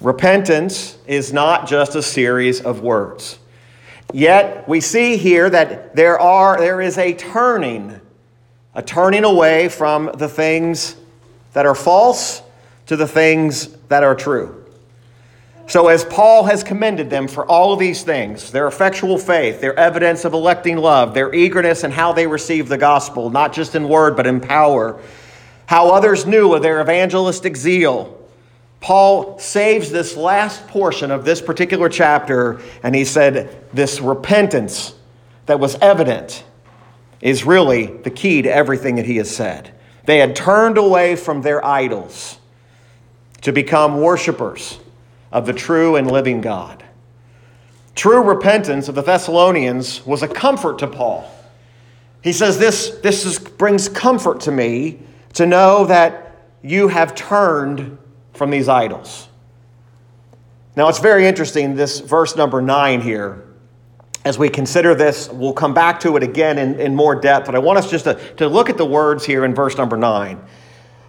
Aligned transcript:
Repentance 0.00 0.96
is 1.06 1.32
not 1.32 1.66
just 1.66 1.96
a 1.96 2.02
series 2.02 2.60
of 2.60 2.82
words. 2.82 3.38
Yet 4.12 4.68
we 4.68 4.80
see 4.80 5.16
here 5.16 5.50
that 5.50 5.96
there 5.96 6.18
are 6.18 6.56
there 6.56 6.80
is 6.80 6.96
a 6.98 7.14
turning, 7.14 8.00
a 8.74 8.82
turning 8.82 9.24
away 9.24 9.68
from 9.68 10.10
the 10.14 10.28
things 10.28 10.96
that 11.52 11.66
are 11.66 11.74
false 11.74 12.42
to 12.86 12.96
the 12.96 13.08
things 13.08 13.68
that 13.88 14.02
are 14.04 14.14
true. 14.14 14.64
So, 15.66 15.88
as 15.88 16.02
Paul 16.04 16.44
has 16.44 16.64
commended 16.64 17.10
them 17.10 17.28
for 17.28 17.44
all 17.44 17.74
of 17.74 17.78
these 17.78 18.02
things 18.02 18.50
their 18.52 18.68
effectual 18.68 19.18
faith, 19.18 19.60
their 19.60 19.78
evidence 19.78 20.24
of 20.24 20.32
electing 20.32 20.78
love, 20.78 21.12
their 21.12 21.34
eagerness 21.34 21.84
and 21.84 21.92
how 21.92 22.12
they 22.12 22.26
received 22.26 22.68
the 22.68 22.78
gospel, 22.78 23.28
not 23.28 23.52
just 23.52 23.74
in 23.74 23.86
word, 23.88 24.16
but 24.16 24.26
in 24.26 24.40
power, 24.40 24.98
how 25.66 25.90
others 25.90 26.24
knew 26.24 26.54
of 26.54 26.62
their 26.62 26.80
evangelistic 26.80 27.56
zeal, 27.56 28.17
Paul 28.80 29.38
saves 29.38 29.90
this 29.90 30.16
last 30.16 30.66
portion 30.68 31.10
of 31.10 31.24
this 31.24 31.40
particular 31.40 31.88
chapter, 31.88 32.60
and 32.82 32.94
he 32.94 33.04
said, 33.04 33.64
This 33.72 34.00
repentance 34.00 34.94
that 35.46 35.58
was 35.58 35.76
evident 35.76 36.44
is 37.20 37.44
really 37.44 37.86
the 37.86 38.10
key 38.10 38.42
to 38.42 38.52
everything 38.52 38.96
that 38.96 39.06
he 39.06 39.16
has 39.16 39.34
said. 39.34 39.74
They 40.04 40.18
had 40.18 40.36
turned 40.36 40.78
away 40.78 41.16
from 41.16 41.42
their 41.42 41.64
idols 41.64 42.38
to 43.42 43.52
become 43.52 44.00
worshipers 44.00 44.78
of 45.32 45.46
the 45.46 45.52
true 45.52 45.96
and 45.96 46.10
living 46.10 46.40
God. 46.40 46.84
True 47.94 48.22
repentance 48.22 48.88
of 48.88 48.94
the 48.94 49.02
Thessalonians 49.02 50.06
was 50.06 50.22
a 50.22 50.28
comfort 50.28 50.78
to 50.78 50.86
Paul. 50.86 51.28
He 52.22 52.32
says, 52.32 52.58
This, 52.58 52.90
this 53.02 53.26
is, 53.26 53.38
brings 53.38 53.88
comfort 53.88 54.40
to 54.42 54.52
me 54.52 55.00
to 55.34 55.46
know 55.46 55.84
that 55.86 56.36
you 56.62 56.88
have 56.88 57.14
turned 57.14 57.98
from 58.38 58.50
these 58.50 58.68
idols. 58.68 59.28
Now, 60.76 60.88
it's 60.88 61.00
very 61.00 61.26
interesting, 61.26 61.74
this 61.74 61.98
verse 61.98 62.36
number 62.36 62.62
nine 62.62 63.00
here. 63.00 63.44
As 64.24 64.38
we 64.38 64.48
consider 64.48 64.94
this, 64.94 65.28
we'll 65.28 65.52
come 65.52 65.74
back 65.74 66.00
to 66.00 66.16
it 66.16 66.22
again 66.22 66.58
in, 66.58 66.78
in 66.78 66.94
more 66.94 67.14
depth, 67.14 67.46
but 67.46 67.54
I 67.54 67.58
want 67.58 67.78
us 67.78 67.90
just 67.90 68.04
to, 68.04 68.14
to 68.36 68.48
look 68.48 68.70
at 68.70 68.76
the 68.76 68.86
words 68.86 69.24
here 69.24 69.44
in 69.44 69.54
verse 69.54 69.76
number 69.76 69.96
nine. 69.96 70.40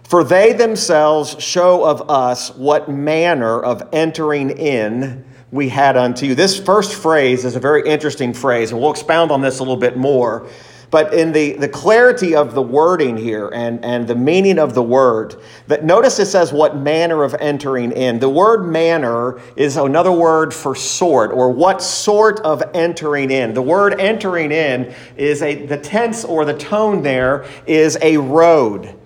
For 0.02 0.24
they 0.24 0.52
themselves 0.52 1.40
show 1.40 1.84
of 1.84 2.10
us 2.10 2.54
what 2.56 2.90
manner 2.90 3.60
of 3.60 3.88
entering 3.92 4.50
in 4.50 5.24
we 5.52 5.68
had 5.68 5.96
unto 5.96 6.26
you. 6.26 6.34
This 6.34 6.58
first 6.58 6.94
phrase 6.94 7.44
is 7.44 7.54
a 7.54 7.60
very 7.60 7.88
interesting 7.88 8.34
phrase, 8.34 8.72
and 8.72 8.80
we'll 8.80 8.90
expound 8.90 9.30
on 9.30 9.40
this 9.40 9.60
a 9.60 9.62
little 9.62 9.76
bit 9.76 9.96
more. 9.96 10.48
But 10.90 11.14
in 11.14 11.30
the, 11.30 11.52
the 11.52 11.68
clarity 11.68 12.34
of 12.34 12.54
the 12.54 12.62
wording 12.62 13.16
here 13.16 13.48
and, 13.48 13.84
and 13.84 14.08
the 14.08 14.16
meaning 14.16 14.58
of 14.58 14.74
the 14.74 14.82
word, 14.82 15.36
that 15.68 15.84
notice 15.84 16.18
it 16.18 16.26
says 16.26 16.52
what 16.52 16.76
manner 16.76 17.22
of 17.22 17.34
entering 17.34 17.92
in. 17.92 18.18
The 18.18 18.28
word 18.28 18.66
manner 18.66 19.40
is 19.54 19.76
another 19.76 20.10
word 20.10 20.52
for 20.52 20.74
sort 20.74 21.30
or 21.30 21.50
what 21.50 21.80
sort 21.80 22.40
of 22.40 22.62
entering 22.74 23.30
in. 23.30 23.54
The 23.54 23.62
word 23.62 24.00
entering 24.00 24.50
in 24.50 24.92
is 25.16 25.42
a 25.42 25.66
the 25.66 25.78
tense 25.78 26.24
or 26.24 26.44
the 26.44 26.58
tone 26.58 27.02
there 27.02 27.44
is 27.66 27.96
a 28.02 28.16
road. 28.16 28.96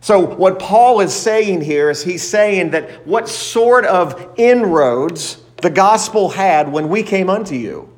So, 0.00 0.20
what 0.20 0.58
Paul 0.58 1.00
is 1.00 1.14
saying 1.14 1.62
here 1.62 1.88
is 1.88 2.04
he's 2.04 2.22
saying 2.22 2.70
that 2.72 3.06
what 3.06 3.28
sort 3.28 3.86
of 3.86 4.34
inroads 4.36 5.42
the 5.62 5.70
gospel 5.70 6.28
had 6.28 6.70
when 6.70 6.90
we 6.90 7.02
came 7.02 7.30
unto 7.30 7.54
you. 7.54 7.93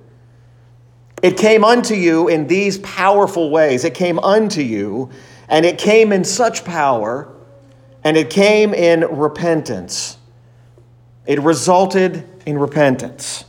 It 1.27 1.37
came 1.37 1.65
unto 1.65 1.95
you 1.95 2.29
in 2.29 2.47
these 2.47 2.79
powerful 2.79 3.51
ways. 3.51 3.85
It 3.85 3.95
came 3.95 4.21
unto 4.21 4.61
you, 4.61 5.11
and 5.49 5.67
it 5.67 5.77
came 5.77 6.13
in 6.13 6.23
such 6.23 6.65
power, 6.65 7.35
and 8.05 8.17
it 8.17 8.31
came 8.31 8.73
in 8.73 9.01
repentance. 9.01 10.19
It 11.27 11.41
resulted 11.41 12.25
in 12.47 12.57
repentance. 12.57 13.45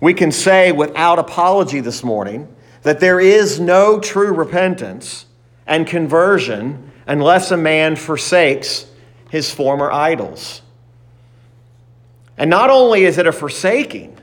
We 0.00 0.14
can 0.14 0.32
say 0.32 0.72
without 0.72 1.18
apology 1.18 1.80
this 1.80 2.02
morning 2.02 2.48
that 2.80 2.98
there 2.98 3.20
is 3.20 3.60
no 3.60 4.00
true 4.00 4.32
repentance 4.32 5.26
and 5.66 5.86
conversion 5.86 6.92
unless 7.06 7.50
a 7.50 7.58
man 7.58 7.94
forsakes 7.94 8.86
his 9.28 9.52
former 9.52 9.92
idols. 9.92 10.62
And 12.38 12.48
not 12.48 12.70
only 12.70 13.04
is 13.04 13.18
it 13.18 13.26
a 13.26 13.32
forsaking, 13.32 14.16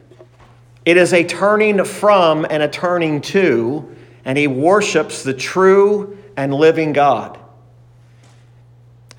it 0.87 0.95
is 0.95 1.11
a 1.11 1.21
turning 1.21 1.83
from 1.83 2.47
and 2.49 2.63
a 2.63 2.67
turning 2.69 3.19
to, 3.19 3.93
and 4.23 4.37
he 4.37 4.47
worships 4.47 5.21
the 5.21 5.33
true 5.33 6.17
and 6.37 6.53
living 6.53 6.93
God. 6.93 7.37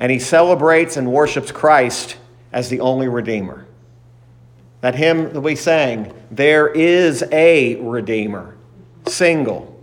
And 0.00 0.10
he 0.10 0.18
celebrates 0.18 0.96
and 0.96 1.12
worships 1.12 1.52
Christ 1.52 2.16
as 2.54 2.70
the 2.70 2.80
only 2.80 3.06
Redeemer. 3.06 3.66
That 4.80 4.94
hymn 4.94 5.34
that 5.34 5.42
we 5.42 5.56
sang, 5.56 6.14
there 6.30 6.68
is 6.68 7.22
a 7.30 7.76
Redeemer, 7.76 8.56
single. 9.06 9.78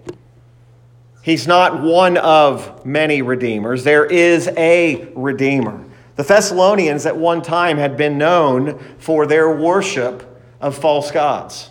He's 1.22 1.46
not 1.46 1.84
one 1.84 2.18
of 2.18 2.84
many 2.84 3.22
Redeemers, 3.22 3.84
there 3.84 4.08
is 4.08 4.48
a 4.58 5.08
Redeemer. 5.14 5.86
The 6.16 6.24
Thessalonians 6.24 7.06
at 7.06 7.16
one 7.16 7.44
time 7.44 7.78
had 7.78 7.96
been 7.96 8.18
known 8.18 8.80
for 8.98 9.28
their 9.28 9.56
worship 9.56 10.42
of 10.60 10.76
false 10.76 11.12
gods. 11.12 11.70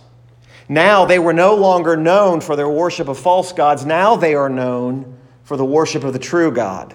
Now 0.68 1.04
they 1.04 1.18
were 1.18 1.32
no 1.32 1.54
longer 1.54 1.96
known 1.96 2.40
for 2.40 2.56
their 2.56 2.68
worship 2.68 3.08
of 3.08 3.18
false 3.18 3.52
gods. 3.52 3.84
Now 3.84 4.16
they 4.16 4.34
are 4.34 4.48
known 4.48 5.18
for 5.42 5.56
the 5.56 5.64
worship 5.64 6.04
of 6.04 6.12
the 6.12 6.18
true 6.18 6.50
God. 6.50 6.94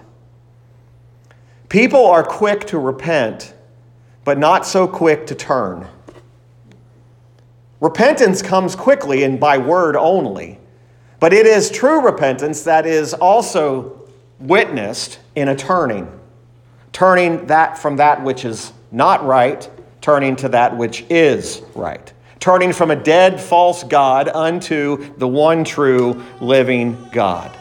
People 1.69 2.05
are 2.07 2.23
quick 2.23 2.65
to 2.67 2.79
repent, 2.79 3.53
but 4.23 4.39
not 4.39 4.65
so 4.65 4.87
quick 4.87 5.27
to 5.27 5.35
turn. 5.35 5.87
Repentance 7.79 8.41
comes 8.41 8.75
quickly 8.75 9.23
and 9.23 9.39
by 9.39 9.59
word 9.59 9.95
only, 9.95 10.59
but 11.19 11.31
it 11.31 11.45
is 11.45 11.69
true 11.69 12.01
repentance 12.01 12.63
that 12.63 12.87
is 12.87 13.13
also 13.13 14.09
witnessed 14.39 15.19
in 15.35 15.47
a 15.47 15.55
turning. 15.55 16.11
Turning 16.91 17.45
that 17.45 17.77
from 17.77 17.97
that 17.97 18.23
which 18.23 18.45
is 18.45 18.73
not 18.91 19.23
right, 19.23 19.69
turning 20.01 20.35
to 20.37 20.49
that 20.49 20.75
which 20.75 21.05
is 21.09 21.61
right 21.75 22.11
turning 22.39 22.73
from 22.73 22.91
a 22.91 22.95
dead 22.95 23.39
false 23.39 23.83
God 23.83 24.29
unto 24.29 25.13
the 25.17 25.27
one 25.27 25.63
true 25.63 26.23
living 26.39 27.09
God. 27.11 27.55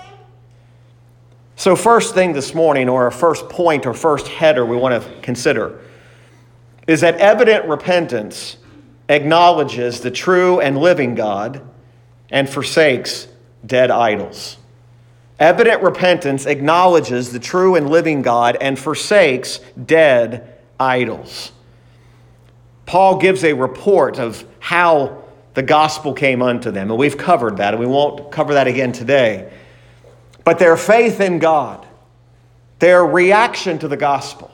So, 1.57 1.75
first 1.75 2.15
thing 2.15 2.33
this 2.33 2.55
morning, 2.55 2.89
or 2.89 3.05
our 3.05 3.11
first 3.11 3.49
point 3.49 3.85
or 3.85 3.93
first 3.93 4.29
header 4.29 4.65
we 4.65 4.77
want 4.77 5.03
to 5.03 5.21
consider, 5.23 5.81
is 6.87 7.01
that 7.01 7.17
evident 7.17 7.67
repentance 7.67 8.57
acknowledges 9.09 10.01
the 10.01 10.11
true 10.11 10.61
and 10.61 10.79
living 10.79 11.15
God 11.17 11.61
and 12.31 12.49
forsakes 12.49 13.27
dead 13.67 13.91
idols. 13.91 14.57
Evident 15.39 15.83
repentance 15.83 16.47
acknowledges 16.47 17.33
the 17.33 17.39
true 17.39 17.75
and 17.75 17.91
living 17.91 18.23
God 18.23 18.57
and 18.61 18.79
forsakes 18.79 19.61
dead 19.85 20.59
idols. 20.79 21.53
Paul 22.89 23.19
gives 23.19 23.45
a 23.45 23.53
report 23.53 24.19
of 24.19 24.43
how 24.61 25.23
the 25.53 25.63
gospel 25.63 26.15
came 26.15 26.41
unto 26.41 26.71
them. 26.71 26.91
And 26.91 26.99
we've 26.99 27.19
covered 27.19 27.59
that, 27.59 27.75
and 27.75 27.81
we 27.81 27.87
won't 27.87 28.33
cover 28.33 28.55
that 28.55 28.67
again 28.67 28.93
today. 28.93 29.53
But 30.43 30.59
their 30.59 30.75
faith 30.75 31.21
in 31.21 31.39
God, 31.39 31.87
their 32.79 33.05
reaction 33.05 33.79
to 33.81 33.89
the 33.89 33.99
gospel, 33.99 34.51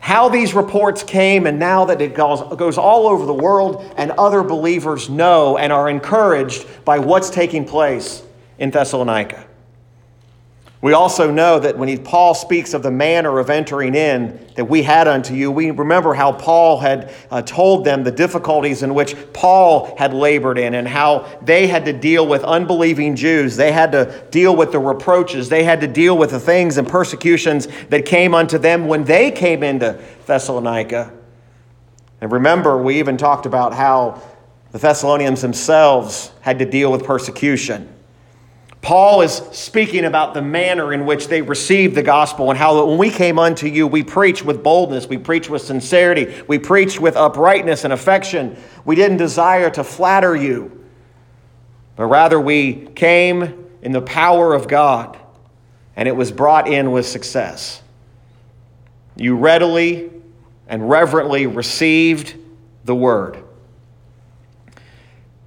how 0.00 0.28
these 0.28 0.52
reports 0.52 1.02
came, 1.02 1.46
and 1.46 1.58
now 1.58 1.86
that 1.86 2.02
it 2.02 2.12
goes, 2.12 2.76
all 2.76 3.06
over 3.06 3.24
the 3.24 3.32
world, 3.32 3.90
and 3.96 4.10
other 4.10 4.42
believers 4.42 5.08
know 5.08 5.56
and 5.56 5.72
are 5.72 5.88
encouraged 5.88 6.66
by 6.84 6.98
what's 6.98 7.30
taking 7.30 7.64
place 7.64 8.22
in 8.58 8.70
Thessalonica. 8.70 9.46
We 10.82 10.94
also 10.94 11.30
know 11.30 11.60
that 11.60 11.78
when 11.78 11.88
he, 11.88 11.96
Paul 11.96 12.34
speaks 12.34 12.74
of 12.74 12.82
the 12.82 12.90
manner 12.90 13.38
of 13.38 13.50
entering 13.50 13.94
in 13.94 14.44
that 14.56 14.64
we 14.64 14.82
had 14.82 15.06
unto 15.06 15.32
you, 15.32 15.48
we 15.48 15.70
remember 15.70 16.12
how 16.12 16.32
Paul 16.32 16.80
had 16.80 17.14
uh, 17.30 17.40
told 17.42 17.84
them 17.84 18.02
the 18.02 18.10
difficulties 18.10 18.82
in 18.82 18.92
which 18.92 19.14
Paul 19.32 19.94
had 19.96 20.12
labored 20.12 20.58
in 20.58 20.74
and 20.74 20.88
how 20.88 21.38
they 21.40 21.68
had 21.68 21.84
to 21.84 21.92
deal 21.92 22.26
with 22.26 22.42
unbelieving 22.42 23.14
Jews. 23.14 23.54
They 23.54 23.70
had 23.70 23.92
to 23.92 24.26
deal 24.32 24.56
with 24.56 24.72
the 24.72 24.80
reproaches. 24.80 25.48
They 25.48 25.62
had 25.62 25.80
to 25.82 25.86
deal 25.86 26.18
with 26.18 26.32
the 26.32 26.40
things 26.40 26.76
and 26.78 26.88
persecutions 26.88 27.68
that 27.90 28.04
came 28.04 28.34
unto 28.34 28.58
them 28.58 28.88
when 28.88 29.04
they 29.04 29.30
came 29.30 29.62
into 29.62 30.02
Thessalonica. 30.26 31.12
And 32.20 32.32
remember, 32.32 32.76
we 32.76 32.98
even 32.98 33.16
talked 33.16 33.46
about 33.46 33.72
how 33.72 34.20
the 34.72 34.78
Thessalonians 34.78 35.42
themselves 35.42 36.32
had 36.40 36.58
to 36.58 36.64
deal 36.64 36.90
with 36.90 37.04
persecution. 37.04 37.88
Paul 38.82 39.22
is 39.22 39.34
speaking 39.52 40.04
about 40.04 40.34
the 40.34 40.42
manner 40.42 40.92
in 40.92 41.06
which 41.06 41.28
they 41.28 41.40
received 41.40 41.94
the 41.94 42.02
gospel 42.02 42.50
and 42.50 42.58
how 42.58 42.84
when 42.84 42.98
we 42.98 43.10
came 43.10 43.38
unto 43.38 43.68
you, 43.68 43.86
we 43.86 44.02
preached 44.02 44.44
with 44.44 44.64
boldness, 44.64 45.06
we 45.06 45.18
preached 45.18 45.48
with 45.48 45.62
sincerity, 45.62 46.42
we 46.48 46.58
preached 46.58 47.00
with 47.00 47.16
uprightness 47.16 47.84
and 47.84 47.92
affection. 47.92 48.56
We 48.84 48.96
didn't 48.96 49.18
desire 49.18 49.70
to 49.70 49.84
flatter 49.84 50.34
you, 50.34 50.84
but 51.94 52.06
rather 52.06 52.40
we 52.40 52.88
came 52.96 53.68
in 53.82 53.92
the 53.92 54.02
power 54.02 54.52
of 54.52 54.66
God, 54.66 55.16
and 55.94 56.08
it 56.08 56.16
was 56.16 56.32
brought 56.32 56.66
in 56.66 56.90
with 56.90 57.06
success. 57.06 57.82
You 59.14 59.36
readily 59.36 60.10
and 60.66 60.90
reverently 60.90 61.46
received 61.46 62.34
the 62.84 62.96
word. 62.96 63.44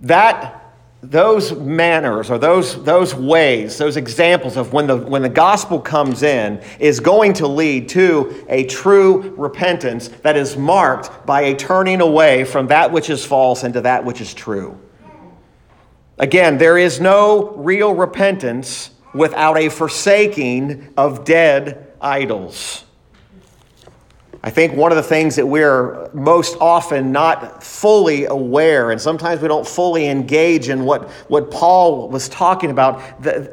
That 0.02 0.65
those 1.12 1.54
manners 1.54 2.32
or 2.32 2.38
those, 2.38 2.84
those 2.84 3.14
ways, 3.14 3.78
those 3.78 3.98
examples 3.98 4.58
of 4.58 4.74
when 4.74 4.88
the, 4.88 4.98
when 4.98 5.22
the 5.22 5.30
gospel 5.30 5.80
comes 5.80 6.24
in, 6.24 6.62
is 6.80 7.00
going 7.00 7.34
to 7.34 7.48
lead 7.48 7.90
to 7.90 8.46
a 8.50 8.66
true 8.66 9.34
repentance 9.38 10.08
that 10.24 10.36
is 10.36 10.58
marked 10.58 11.26
by 11.26 11.42
a 11.42 11.56
turning 11.56 12.02
away 12.02 12.44
from 12.44 12.68
that 12.68 12.92
which 12.92 13.10
is 13.10 13.26
false 13.26 13.64
into 13.64 13.82
that 13.82 14.04
which 14.04 14.22
is 14.22 14.34
true. 14.34 14.80
Again, 16.18 16.58
there 16.58 16.78
is 16.78 17.02
no 17.02 17.52
real 17.56 17.94
repentance 17.94 18.92
without 19.14 19.58
a 19.58 19.70
forsaking 19.70 20.94
of 20.96 21.26
dead 21.26 21.94
idols. 22.02 22.85
I 24.46 24.52
think 24.52 24.76
one 24.76 24.92
of 24.92 24.96
the 24.96 25.02
things 25.04 25.36
that 25.38 25.48
we're 25.48 26.08
most 26.14 26.56
often 26.62 27.12
not 27.12 27.64
fully 27.64 28.26
aware, 28.26 28.92
and 28.92 29.02
sometimes 29.02 29.42
we 29.42 29.48
don't 29.48 29.66
fully 29.66 30.08
engage 30.08 30.70
in 30.70 30.86
what, 30.86 31.10
what 31.30 31.50
Paul 31.50 32.10
was 32.10 32.30
talking 32.30 32.70
about. 32.70 33.02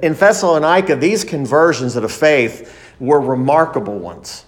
In 0.03 0.13
Thessalonica, 0.13 0.95
these 0.97 1.25
conversions 1.25 1.97
of 1.97 2.03
the 2.03 2.11
faith 2.11 2.79
were 3.01 3.23
remarkable 3.23 3.99
ones. 3.99 4.45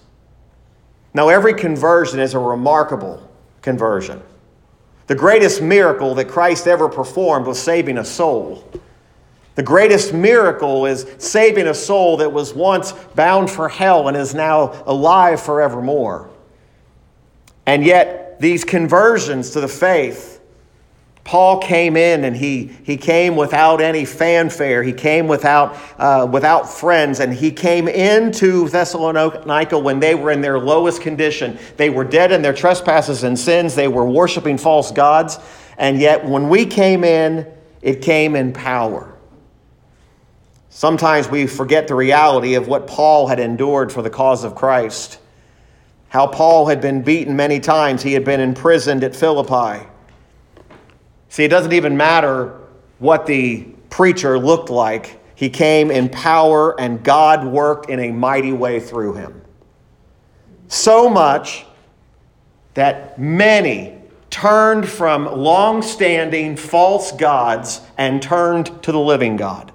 Now, 1.15 1.29
every 1.29 1.55
conversion 1.55 2.19
is 2.19 2.35
a 2.35 2.39
remarkable 2.39 3.27
conversion. 3.63 4.21
The 5.07 5.15
greatest 5.15 5.63
miracle 5.63 6.13
that 6.13 6.27
Christ 6.27 6.67
ever 6.67 6.87
performed 6.87 7.47
was 7.47 7.59
saving 7.59 7.97
a 7.97 8.05
soul. 8.05 8.71
The 9.55 9.63
greatest 9.63 10.13
miracle 10.13 10.85
is 10.85 11.07
saving 11.17 11.65
a 11.65 11.73
soul 11.73 12.17
that 12.17 12.31
was 12.31 12.53
once 12.53 12.91
bound 13.15 13.49
for 13.49 13.67
hell 13.67 14.09
and 14.09 14.15
is 14.15 14.35
now 14.35 14.83
alive 14.85 15.41
forevermore. 15.41 16.29
And 17.65 17.83
yet, 17.83 18.39
these 18.39 18.63
conversions 18.63 19.51
to 19.51 19.61
the 19.61 19.67
faith, 19.67 20.35
Paul 21.23 21.57
came 21.57 21.97
in 21.97 22.23
and 22.23 22.37
he, 22.37 22.67
he 22.83 22.97
came 22.97 23.35
without 23.35 23.81
any 23.81 24.05
fanfare. 24.05 24.83
He 24.83 24.93
came 24.93 25.27
without, 25.27 25.75
uh, 25.97 26.27
without 26.31 26.69
friends. 26.69 27.19
And 27.19 27.33
he 27.33 27.51
came 27.51 27.87
into 27.87 28.69
Thessalonica 28.69 29.79
when 29.79 29.99
they 29.99 30.13
were 30.13 30.29
in 30.29 30.41
their 30.41 30.59
lowest 30.59 31.01
condition. 31.01 31.57
They 31.77 31.89
were 31.89 32.03
dead 32.03 32.31
in 32.31 32.43
their 32.43 32.53
trespasses 32.53 33.23
and 33.23 33.37
sins. 33.37 33.73
They 33.73 33.87
were 33.87 34.05
worshiping 34.05 34.59
false 34.59 34.91
gods. 34.91 35.39
And 35.79 35.99
yet, 35.99 36.23
when 36.23 36.47
we 36.47 36.65
came 36.67 37.03
in, 37.03 37.51
it 37.81 38.03
came 38.03 38.35
in 38.35 38.53
power. 38.53 39.11
Sometimes 40.69 41.27
we 41.27 41.47
forget 41.47 41.87
the 41.87 41.95
reality 41.95 42.53
of 42.53 42.67
what 42.67 42.85
Paul 42.85 43.27
had 43.27 43.39
endured 43.39 43.91
for 43.91 44.03
the 44.03 44.09
cause 44.11 44.43
of 44.43 44.53
Christ 44.53 45.19
how 46.15 46.25
Paul 46.25 46.65
had 46.65 46.79
been 46.79 47.01
beaten 47.01 47.35
many 47.35 47.59
times, 47.59 48.01
he 48.01 48.13
had 48.13 48.23
been 48.23 48.39
imprisoned 48.39 49.03
at 49.03 49.13
Philippi. 49.13 49.85
See, 51.27 51.43
it 51.43 51.49
doesn't 51.49 51.73
even 51.73 51.97
matter 51.97 52.57
what 52.99 53.25
the 53.25 53.65
preacher 53.89 54.39
looked 54.39 54.69
like, 54.69 55.19
he 55.35 55.49
came 55.49 55.91
in 55.91 56.07
power, 56.07 56.79
and 56.79 57.03
God 57.03 57.45
worked 57.45 57.89
in 57.89 57.99
a 57.99 58.13
mighty 58.13 58.53
way 58.53 58.79
through 58.79 59.15
him. 59.15 59.41
So 60.69 61.09
much 61.09 61.65
that 62.75 63.19
many 63.19 63.97
turned 64.29 64.87
from 64.87 65.25
long 65.25 65.81
standing 65.81 66.55
false 66.55 67.11
gods 67.11 67.81
and 67.97 68.21
turned 68.21 68.81
to 68.83 68.93
the 68.93 68.99
living 69.01 69.35
God. 69.35 69.73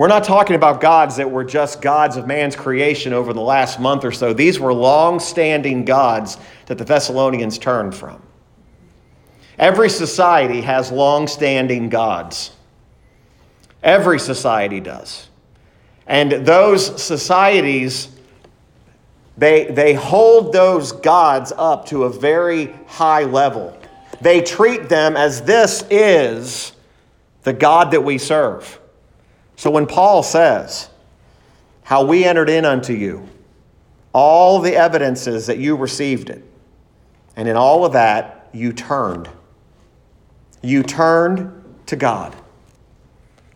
We're 0.00 0.08
not 0.08 0.24
talking 0.24 0.56
about 0.56 0.80
gods 0.80 1.16
that 1.16 1.30
were 1.30 1.44
just 1.44 1.82
gods 1.82 2.16
of 2.16 2.26
man's 2.26 2.56
creation 2.56 3.12
over 3.12 3.34
the 3.34 3.42
last 3.42 3.78
month 3.78 4.02
or 4.02 4.12
so. 4.12 4.32
These 4.32 4.58
were 4.58 4.72
long 4.72 5.20
standing 5.20 5.84
gods 5.84 6.38
that 6.64 6.78
the 6.78 6.84
Thessalonians 6.84 7.58
turned 7.58 7.94
from. 7.94 8.22
Every 9.58 9.90
society 9.90 10.62
has 10.62 10.90
long 10.90 11.26
standing 11.26 11.90
gods. 11.90 12.52
Every 13.82 14.18
society 14.18 14.80
does. 14.80 15.28
And 16.06 16.46
those 16.46 17.02
societies, 17.02 18.08
they, 19.36 19.66
they 19.66 19.92
hold 19.92 20.54
those 20.54 20.92
gods 20.92 21.52
up 21.54 21.84
to 21.88 22.04
a 22.04 22.10
very 22.10 22.72
high 22.86 23.24
level. 23.24 23.78
They 24.22 24.40
treat 24.40 24.88
them 24.88 25.18
as 25.18 25.42
this 25.42 25.84
is 25.90 26.72
the 27.42 27.52
God 27.52 27.90
that 27.90 28.02
we 28.02 28.16
serve. 28.16 28.79
So 29.60 29.70
when 29.70 29.84
Paul 29.84 30.22
says, 30.22 30.88
How 31.82 32.02
we 32.02 32.24
entered 32.24 32.48
in 32.48 32.64
unto 32.64 32.94
you, 32.94 33.28
all 34.14 34.58
the 34.58 34.74
evidences 34.74 35.48
that 35.48 35.58
you 35.58 35.76
received 35.76 36.30
it, 36.30 36.42
and 37.36 37.46
in 37.46 37.58
all 37.58 37.84
of 37.84 37.92
that, 37.92 38.48
you 38.54 38.72
turned. 38.72 39.28
You 40.62 40.82
turned 40.82 41.62
to 41.88 41.96
God. 41.96 42.34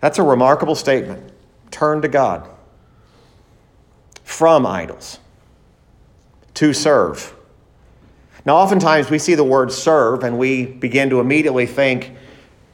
That's 0.01 0.19
a 0.19 0.23
remarkable 0.23 0.75
statement. 0.75 1.33
Turn 1.71 2.03
to 2.03 2.09
God 2.09 2.50
from 4.25 4.67
idols 4.67 5.21
to 6.53 6.75
serve. 6.75 7.35
Now, 8.45 8.57
oftentimes 8.57 9.09
we 9.09 9.19
see 9.19 9.37
the 9.37 9.43
word 9.43 9.73
serve 9.73 10.23
and 10.23 10.37
we 10.37 10.67
begin 10.67 11.09
to 11.09 11.21
immediately 11.21 11.65
think 11.65 12.12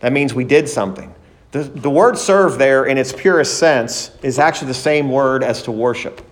that 0.00 0.12
means 0.12 0.34
we 0.34 0.42
did 0.42 0.68
something. 0.68 1.14
The, 1.52 1.64
the 1.64 1.90
word 1.90 2.16
serve 2.16 2.58
there, 2.58 2.84
in 2.84 2.96
its 2.96 3.12
purest 3.12 3.58
sense, 3.58 4.12
is 4.22 4.38
actually 4.38 4.68
the 4.68 4.74
same 4.74 5.10
word 5.10 5.42
as 5.42 5.62
to 5.64 5.72
worship. 5.72 6.22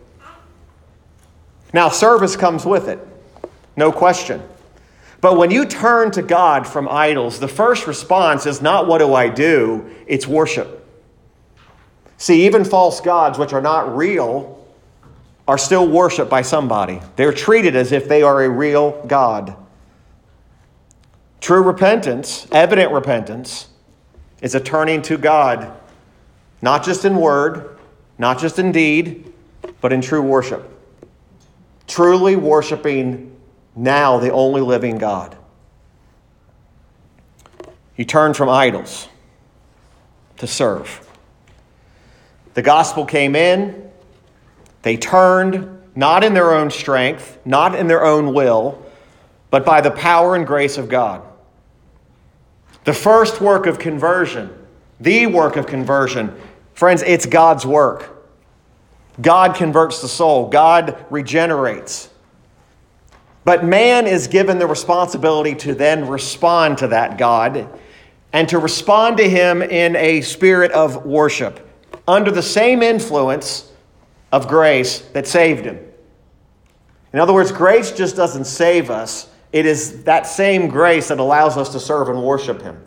Now, 1.72 1.88
service 1.88 2.36
comes 2.36 2.64
with 2.64 2.88
it, 2.88 2.98
no 3.76 3.90
question. 3.90 4.42
But 5.20 5.36
when 5.36 5.50
you 5.50 5.66
turn 5.66 6.12
to 6.12 6.22
God 6.22 6.66
from 6.66 6.88
idols, 6.88 7.40
the 7.40 7.48
first 7.48 7.86
response 7.86 8.46
is 8.46 8.62
not, 8.62 8.86
What 8.86 8.98
do 8.98 9.14
I 9.14 9.28
do? 9.28 9.90
It's 10.06 10.26
worship. 10.26 10.86
See, 12.16 12.46
even 12.46 12.64
false 12.64 13.00
gods, 13.00 13.38
which 13.38 13.52
are 13.52 13.60
not 13.60 13.96
real, 13.96 14.64
are 15.46 15.58
still 15.58 15.88
worshiped 15.88 16.30
by 16.30 16.42
somebody. 16.42 17.00
They're 17.16 17.32
treated 17.32 17.74
as 17.74 17.90
if 17.90 18.08
they 18.08 18.22
are 18.22 18.44
a 18.44 18.50
real 18.50 19.02
God. 19.06 19.56
True 21.40 21.62
repentance, 21.62 22.46
evident 22.52 22.92
repentance, 22.92 23.68
is 24.40 24.54
a 24.54 24.60
turning 24.60 25.02
to 25.02 25.16
God, 25.16 25.72
not 26.62 26.84
just 26.84 27.04
in 27.04 27.16
word, 27.16 27.78
not 28.18 28.38
just 28.38 28.58
in 28.58 28.72
deed, 28.72 29.32
but 29.80 29.92
in 29.92 30.00
true 30.00 30.22
worship. 30.22 30.68
Truly 31.86 32.36
worshiping 32.36 33.34
now 33.74 34.18
the 34.18 34.32
only 34.32 34.60
living 34.60 34.98
God. 34.98 35.36
You 37.96 38.04
turn 38.04 38.34
from 38.34 38.48
idols 38.48 39.08
to 40.38 40.46
serve. 40.46 41.04
The 42.54 42.62
gospel 42.62 43.04
came 43.04 43.34
in, 43.36 43.90
they 44.82 44.96
turned 44.96 45.78
not 45.96 46.22
in 46.22 46.34
their 46.34 46.54
own 46.54 46.70
strength, 46.70 47.38
not 47.44 47.74
in 47.74 47.88
their 47.88 48.04
own 48.04 48.32
will, 48.32 48.84
but 49.50 49.64
by 49.64 49.80
the 49.80 49.90
power 49.90 50.36
and 50.36 50.46
grace 50.46 50.78
of 50.78 50.88
God. 50.88 51.22
The 52.88 52.94
first 52.94 53.42
work 53.42 53.66
of 53.66 53.78
conversion, 53.78 54.48
the 54.98 55.26
work 55.26 55.56
of 55.56 55.66
conversion, 55.66 56.34
friends, 56.72 57.02
it's 57.02 57.26
God's 57.26 57.66
work. 57.66 58.26
God 59.20 59.54
converts 59.54 60.00
the 60.00 60.08
soul, 60.08 60.48
God 60.48 61.04
regenerates. 61.10 62.08
But 63.44 63.62
man 63.62 64.06
is 64.06 64.26
given 64.26 64.58
the 64.58 64.66
responsibility 64.66 65.54
to 65.56 65.74
then 65.74 66.08
respond 66.08 66.78
to 66.78 66.88
that 66.88 67.18
God 67.18 67.68
and 68.32 68.48
to 68.48 68.58
respond 68.58 69.18
to 69.18 69.28
Him 69.28 69.60
in 69.60 69.94
a 69.94 70.22
spirit 70.22 70.72
of 70.72 71.04
worship 71.04 71.68
under 72.08 72.30
the 72.30 72.40
same 72.40 72.82
influence 72.82 73.70
of 74.32 74.48
grace 74.48 75.00
that 75.12 75.26
saved 75.26 75.66
him. 75.66 75.78
In 77.12 77.20
other 77.20 77.34
words, 77.34 77.52
grace 77.52 77.92
just 77.92 78.16
doesn't 78.16 78.46
save 78.46 78.88
us, 78.88 79.28
it 79.52 79.66
is 79.66 80.04
that 80.04 80.26
same 80.26 80.68
grace 80.68 81.08
that 81.08 81.18
allows 81.18 81.56
us 81.56 81.70
to 81.72 81.80
serve 81.80 82.08
and 82.08 82.22
worship 82.22 82.62
Him. 82.62 82.82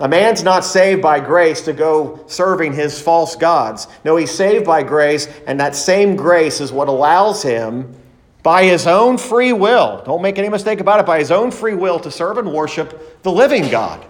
A 0.00 0.08
man's 0.08 0.42
not 0.42 0.64
saved 0.64 1.02
by 1.02 1.20
grace 1.20 1.60
to 1.62 1.74
go 1.74 2.24
serving 2.26 2.72
his 2.72 2.98
false 2.98 3.36
gods. 3.36 3.86
No, 4.02 4.16
he's 4.16 4.30
saved 4.30 4.64
by 4.64 4.82
grace, 4.82 5.28
and 5.46 5.60
that 5.60 5.76
same 5.76 6.16
grace 6.16 6.62
is 6.62 6.72
what 6.72 6.88
allows 6.88 7.42
him, 7.42 7.94
by 8.42 8.64
his 8.64 8.86
own 8.86 9.18
free 9.18 9.52
will, 9.52 10.02
don't 10.06 10.22
make 10.22 10.38
any 10.38 10.48
mistake 10.48 10.80
about 10.80 11.00
it, 11.00 11.04
by 11.04 11.18
his 11.18 11.30
own 11.30 11.50
free 11.50 11.74
will, 11.74 12.00
to 12.00 12.10
serve 12.10 12.38
and 12.38 12.50
worship 12.50 13.22
the 13.22 13.30
living 13.30 13.68
God. 13.68 14.02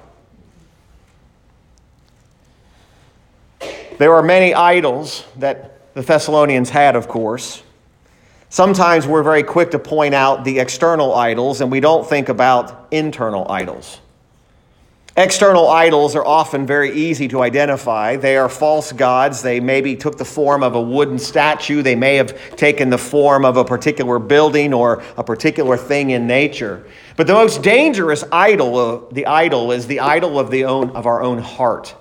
There 3.99 4.15
are 4.15 4.23
many 4.23 4.55
idols 4.55 5.25
that 5.39 5.93
the 5.95 6.03
Thessalonians 6.03 6.71
had, 6.71 6.95
of 6.95 7.09
course. 7.09 7.65
Sometimes 8.53 9.07
we're 9.07 9.23
very 9.23 9.45
quick 9.45 9.71
to 9.71 9.79
point 9.79 10.13
out 10.13 10.43
the 10.43 10.59
external 10.59 11.15
idols 11.15 11.61
and 11.61 11.71
we 11.71 11.79
don't 11.79 12.05
think 12.05 12.29
about 12.29 12.89
internal 12.91 13.49
idols. 13.49 14.01
External 15.17 15.69
idols 15.69 16.17
are 16.17 16.27
often 16.27 16.67
very 16.67 16.91
easy 16.91 17.29
to 17.29 17.43
identify. 17.43 18.17
They 18.17 18.37
are 18.37 18.49
false 18.49 18.91
gods. 18.91 19.43
They 19.43 19.61
maybe 19.61 19.95
took 19.95 20.19
the 20.19 20.25
form 20.25 20.65
of 20.65 20.75
a 20.75 20.81
wooden 20.81 21.17
statue. 21.21 21.81
They 21.81 21.95
may 21.95 22.17
have 22.17 22.57
taken 22.57 22.91
the 22.91 22.99
form 22.99 23.45
of 23.45 23.57
a 23.57 23.65
particular 23.65 24.19
building 24.19 24.75
or 24.75 25.05
a 25.17 25.23
particular 25.23 25.77
thing 25.77 26.11
in 26.11 26.27
nature. 26.27 26.85
But 27.17 27.29
the 27.29 27.35
most 27.35 27.63
dangerous 27.63 28.25
idol, 28.33 29.09
the 29.13 29.27
idol, 29.27 29.71
is 29.71 29.87
the 29.87 30.01
idol 30.01 30.41
of, 30.41 30.51
the 30.51 30.65
own, 30.65 30.91
of 30.91 31.07
our 31.07 31.23
own 31.23 31.39
heart. 31.39 31.95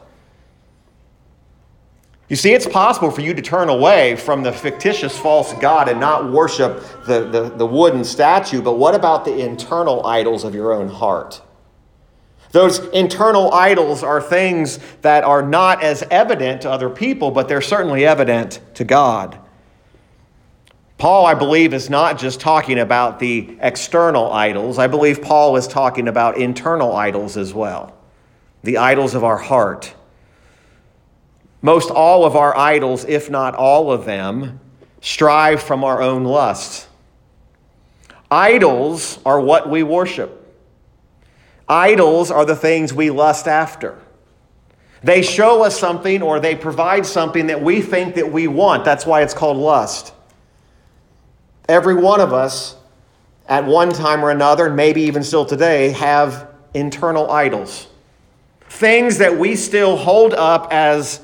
You 2.29 2.36
see, 2.36 2.53
it's 2.53 2.67
possible 2.67 3.09
for 3.09 3.21
you 3.21 3.33
to 3.33 3.41
turn 3.41 3.69
away 3.69 4.15
from 4.15 4.43
the 4.43 4.51
fictitious 4.51 5.17
false 5.17 5.51
God 5.55 5.89
and 5.89 6.00
not 6.00 6.31
worship 6.31 6.83
the, 7.07 7.27
the, 7.27 7.50
the 7.50 7.65
wooden 7.65 8.03
statue, 8.03 8.62
but 8.62 8.77
what 8.77 8.93
about 8.93 9.25
the 9.25 9.39
internal 9.39 10.05
idols 10.05 10.43
of 10.43 10.53
your 10.53 10.71
own 10.71 10.89
heart? 10.89 11.41
Those 12.51 12.79
internal 12.89 13.51
idols 13.51 14.03
are 14.03 14.21
things 14.21 14.79
that 15.01 15.24
are 15.24 15.41
not 15.41 15.83
as 15.83 16.03
evident 16.12 16.62
to 16.62 16.71
other 16.71 16.89
people, 16.89 17.31
but 17.31 17.48
they're 17.48 17.62
certainly 17.62 18.05
evident 18.05 18.59
to 18.75 18.83
God. 18.83 19.39
Paul, 21.00 21.25
I 21.25 21.33
believe, 21.33 21.74
is 21.74 21.89
not 21.89 22.19
just 22.19 22.39
talking 22.39 22.77
about 22.77 23.19
the 23.19 23.57
external 23.62 24.31
idols. 24.31 24.77
I 24.77 24.88
believe 24.88 25.21
Paul 25.21 25.55
is 25.55 25.67
talking 25.67 26.07
about 26.07 26.38
internal 26.38 26.95
idols 26.95 27.38
as 27.38 27.53
well, 27.53 27.98
the 28.63 28.77
idols 28.77 29.15
of 29.15 29.24
our 29.24 29.38
heart. 29.38 29.95
Most 31.61 31.89
all 31.89 32.25
of 32.25 32.35
our 32.35 32.55
idols, 32.55 33.05
if 33.05 33.29
not 33.29 33.55
all 33.55 33.91
of 33.91 34.05
them, 34.05 34.59
strive 35.01 35.61
from 35.61 35.83
our 35.83 36.01
own 36.01 36.23
lusts. 36.23 36.87
Idols 38.31 39.19
are 39.25 39.39
what 39.39 39.69
we 39.69 39.83
worship. 39.83 40.35
Idols 41.67 42.31
are 42.31 42.45
the 42.45 42.55
things 42.55 42.93
we 42.93 43.09
lust 43.09 43.47
after. 43.47 43.99
They 45.03 45.21
show 45.21 45.63
us 45.63 45.79
something 45.79 46.21
or 46.21 46.39
they 46.39 46.55
provide 46.55 47.05
something 47.05 47.47
that 47.47 47.61
we 47.61 47.81
think 47.81 48.15
that 48.15 48.31
we 48.31 48.47
want. 48.47 48.85
That's 48.85 49.05
why 49.05 49.21
it's 49.21 49.33
called 49.33 49.57
lust. 49.57 50.13
Every 51.67 51.95
one 51.95 52.19
of 52.19 52.33
us, 52.33 52.75
at 53.47 53.65
one 53.65 53.91
time 53.91 54.23
or 54.23 54.31
another, 54.31 54.67
and 54.67 54.75
maybe 54.75 55.01
even 55.03 55.23
still 55.23 55.45
today, 55.45 55.91
have 55.91 56.49
internal 56.73 57.29
idols. 57.31 57.87
Things 58.69 59.17
that 59.19 59.37
we 59.37 59.55
still 59.55 59.95
hold 59.95 60.33
up 60.33 60.67
as 60.71 61.21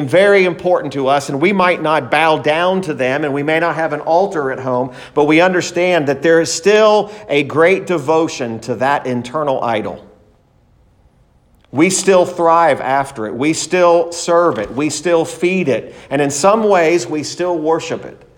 very 0.00 0.44
important 0.44 0.92
to 0.94 1.08
us, 1.08 1.28
and 1.28 1.40
we 1.40 1.52
might 1.52 1.82
not 1.82 2.10
bow 2.10 2.38
down 2.38 2.80
to 2.82 2.94
them, 2.94 3.24
and 3.24 3.34
we 3.34 3.42
may 3.42 3.60
not 3.60 3.74
have 3.74 3.92
an 3.92 4.00
altar 4.00 4.50
at 4.50 4.58
home, 4.58 4.94
but 5.14 5.24
we 5.24 5.40
understand 5.40 6.08
that 6.08 6.22
there 6.22 6.40
is 6.40 6.52
still 6.52 7.12
a 7.28 7.42
great 7.42 7.86
devotion 7.86 8.58
to 8.60 8.74
that 8.76 9.06
internal 9.06 9.62
idol. 9.62 10.08
We 11.70 11.90
still 11.90 12.26
thrive 12.26 12.80
after 12.80 13.26
it. 13.26 13.34
We 13.34 13.54
still 13.54 14.12
serve 14.12 14.58
it. 14.58 14.70
We 14.70 14.90
still 14.90 15.24
feed 15.24 15.68
it. 15.68 15.94
And 16.10 16.20
in 16.20 16.30
some 16.30 16.64
ways, 16.68 17.06
we 17.06 17.22
still 17.22 17.58
worship 17.58 18.04
it. 18.04 18.28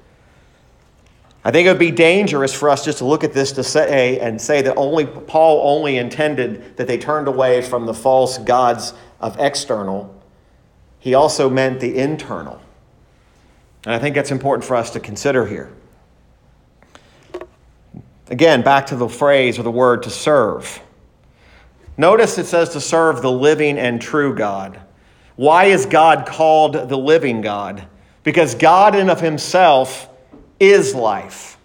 I 1.45 1.51
think 1.51 1.67
it 1.67 1.71
would 1.71 1.79
be 1.79 1.91
dangerous 1.91 2.55
for 2.55 2.71
us 2.71 2.85
just 2.85 2.99
to 2.99 3.05
look 3.05 3.23
at 3.23 3.35
this 3.35 3.53
to 3.53 3.65
say 3.65 4.19
and 4.19 4.41
say 4.41 4.63
that 4.63 4.77
only 4.77 5.05
Paul 5.05 5.61
only 5.69 5.99
intended 5.99 6.77
that 6.79 6.87
they 6.87 6.97
turned 6.97 7.29
away 7.29 7.61
from 7.61 7.85
the 7.85 7.93
false 7.93 8.39
gods 8.39 8.95
of 9.21 9.39
external 9.39 10.24
he 11.05 11.13
also 11.13 11.51
meant 11.51 11.81
the 11.81 11.99
internal. 11.99 12.59
And 13.85 13.95
I 13.95 13.99
think 13.99 14.15
that's 14.15 14.31
important 14.31 14.65
for 14.65 14.75
us 14.75 14.89
to 14.93 15.01
consider 15.01 15.45
here. 15.45 15.71
Again, 18.29 18.63
back 18.63 18.87
to 18.87 18.97
the 18.97 19.11
phrase 19.11 19.59
or 19.59 19.65
the 19.65 19.71
word 19.71 20.05
to 20.05 20.11
serve. 20.11 20.81
Notice 21.99 22.39
it 22.39 22.47
says 22.47 22.71
to 22.71 22.81
serve 22.81 23.21
the 23.21 23.31
living 23.31 23.77
and 23.77 24.01
true 24.01 24.35
God. 24.35 24.81
Why 25.37 25.67
is 25.67 25.85
God 25.85 26.25
called 26.25 26.89
the 26.89 26.97
living 26.97 27.43
God? 27.43 27.87
Because 28.23 28.55
God, 28.55 28.95
in 28.95 29.11
of 29.11 29.21
himself, 29.21 30.09
is 30.59 30.95
life. 30.95 31.59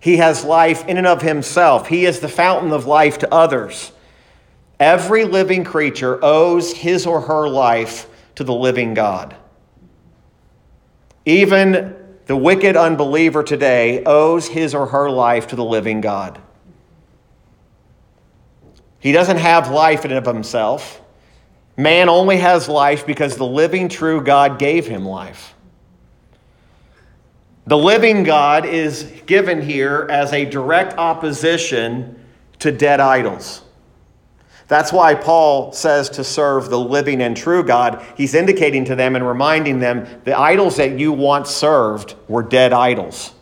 He 0.00 0.16
has 0.16 0.42
life 0.42 0.88
in 0.88 0.96
and 0.96 1.06
of 1.06 1.20
himself. 1.20 1.86
He 1.86 2.06
is 2.06 2.20
the 2.20 2.28
fountain 2.28 2.72
of 2.72 2.86
life 2.86 3.18
to 3.18 3.30
others. 3.30 3.92
Every 4.78 5.26
living 5.26 5.64
creature 5.64 6.18
owes 6.24 6.72
his 6.72 7.04
or 7.04 7.20
her 7.20 7.46
life 7.46 8.06
to 8.40 8.44
the 8.44 8.54
living 8.54 8.94
God. 8.94 9.36
Even 11.26 11.94
the 12.24 12.34
wicked 12.34 12.74
unbeliever 12.74 13.42
today 13.42 14.02
owes 14.04 14.48
his 14.48 14.74
or 14.74 14.86
her 14.86 15.10
life 15.10 15.48
to 15.48 15.56
the 15.56 15.64
living 15.64 16.00
God. 16.00 16.40
He 18.98 19.12
doesn't 19.12 19.36
have 19.36 19.70
life 19.70 20.06
in 20.06 20.12
of 20.12 20.24
himself. 20.24 21.02
Man 21.76 22.08
only 22.08 22.38
has 22.38 22.66
life 22.66 23.06
because 23.06 23.36
the 23.36 23.44
living, 23.44 23.90
true 23.90 24.22
God 24.22 24.58
gave 24.58 24.86
him 24.86 25.04
life. 25.04 25.52
The 27.66 27.76
living 27.76 28.22
God 28.22 28.64
is 28.64 29.02
given 29.26 29.60
here 29.60 30.06
as 30.08 30.32
a 30.32 30.46
direct 30.46 30.96
opposition 30.96 32.18
to 32.60 32.72
dead 32.72 33.00
idols. 33.00 33.60
That's 34.70 34.92
why 34.92 35.16
Paul 35.16 35.72
says 35.72 36.08
to 36.10 36.22
serve 36.22 36.70
the 36.70 36.78
living 36.78 37.22
and 37.22 37.36
true 37.36 37.64
God. 37.64 38.06
He's 38.16 38.34
indicating 38.34 38.84
to 38.84 38.94
them 38.94 39.16
and 39.16 39.26
reminding 39.26 39.80
them 39.80 40.06
the 40.22 40.38
idols 40.38 40.76
that 40.76 40.96
you 40.96 41.10
once 41.10 41.50
served 41.50 42.14
were 42.28 42.44
dead 42.44 42.72
idols. 42.72 43.34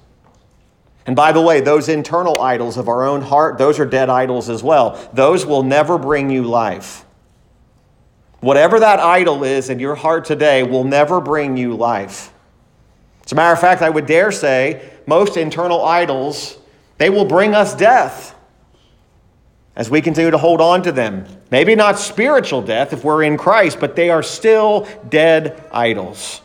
And 1.04 1.14
by 1.14 1.32
the 1.32 1.42
way, 1.42 1.60
those 1.60 1.90
internal 1.90 2.40
idols 2.40 2.78
of 2.78 2.88
our 2.88 3.04
own 3.04 3.20
heart, 3.20 3.58
those 3.58 3.78
are 3.78 3.84
dead 3.84 4.08
idols 4.08 4.48
as 4.48 4.62
well. 4.62 4.98
Those 5.12 5.44
will 5.44 5.62
never 5.62 5.98
bring 5.98 6.30
you 6.30 6.44
life. 6.44 7.04
Whatever 8.40 8.80
that 8.80 8.98
idol 8.98 9.44
is 9.44 9.68
in 9.68 9.78
your 9.80 9.96
heart 9.96 10.24
today 10.24 10.62
will 10.62 10.84
never 10.84 11.20
bring 11.20 11.58
you 11.58 11.76
life. 11.76 12.32
As 13.26 13.32
a 13.32 13.34
matter 13.34 13.52
of 13.52 13.60
fact, 13.60 13.82
I 13.82 13.90
would 13.90 14.06
dare 14.06 14.32
say 14.32 14.90
most 15.06 15.36
internal 15.36 15.84
idols, 15.84 16.56
they 16.96 17.10
will 17.10 17.26
bring 17.26 17.54
us 17.54 17.74
death 17.74 18.34
as 19.78 19.88
we 19.88 20.02
continue 20.02 20.32
to 20.32 20.38
hold 20.38 20.60
on 20.60 20.82
to 20.82 20.92
them. 20.92 21.24
Maybe 21.52 21.76
not 21.76 22.00
spiritual 22.00 22.60
death 22.60 22.92
if 22.92 23.04
we're 23.04 23.22
in 23.22 23.38
Christ, 23.38 23.78
but 23.78 23.94
they 23.94 24.10
are 24.10 24.24
still 24.24 24.88
dead 25.08 25.62
idols. 25.72 26.42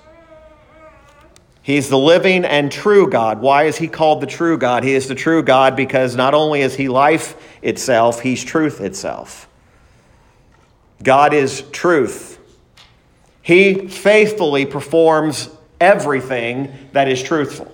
He's 1.63 1.89
the 1.89 1.97
living 1.97 2.45
and 2.45 2.71
true 2.71 3.09
God. 3.09 3.41
Why 3.41 3.63
is 3.63 3.77
he 3.77 3.87
called 3.87 4.21
the 4.21 4.27
true 4.27 4.57
God? 4.57 4.83
He 4.83 4.93
is 4.93 5.07
the 5.07 5.15
true 5.15 5.41
God 5.41 5.75
because 5.75 6.15
not 6.15 6.35
only 6.35 6.61
is 6.61 6.75
he 6.75 6.89
life 6.89 7.35
itself, 7.63 8.19
he's 8.19 8.43
truth 8.43 8.79
itself. 8.81 9.49
God 11.01 11.33
is 11.33 11.63
truth. 11.71 12.37
He 13.41 13.87
faithfully 13.87 14.65
performs 14.67 15.49
everything 15.81 16.71
that 16.91 17.07
is 17.07 17.23
truthful. 17.23 17.71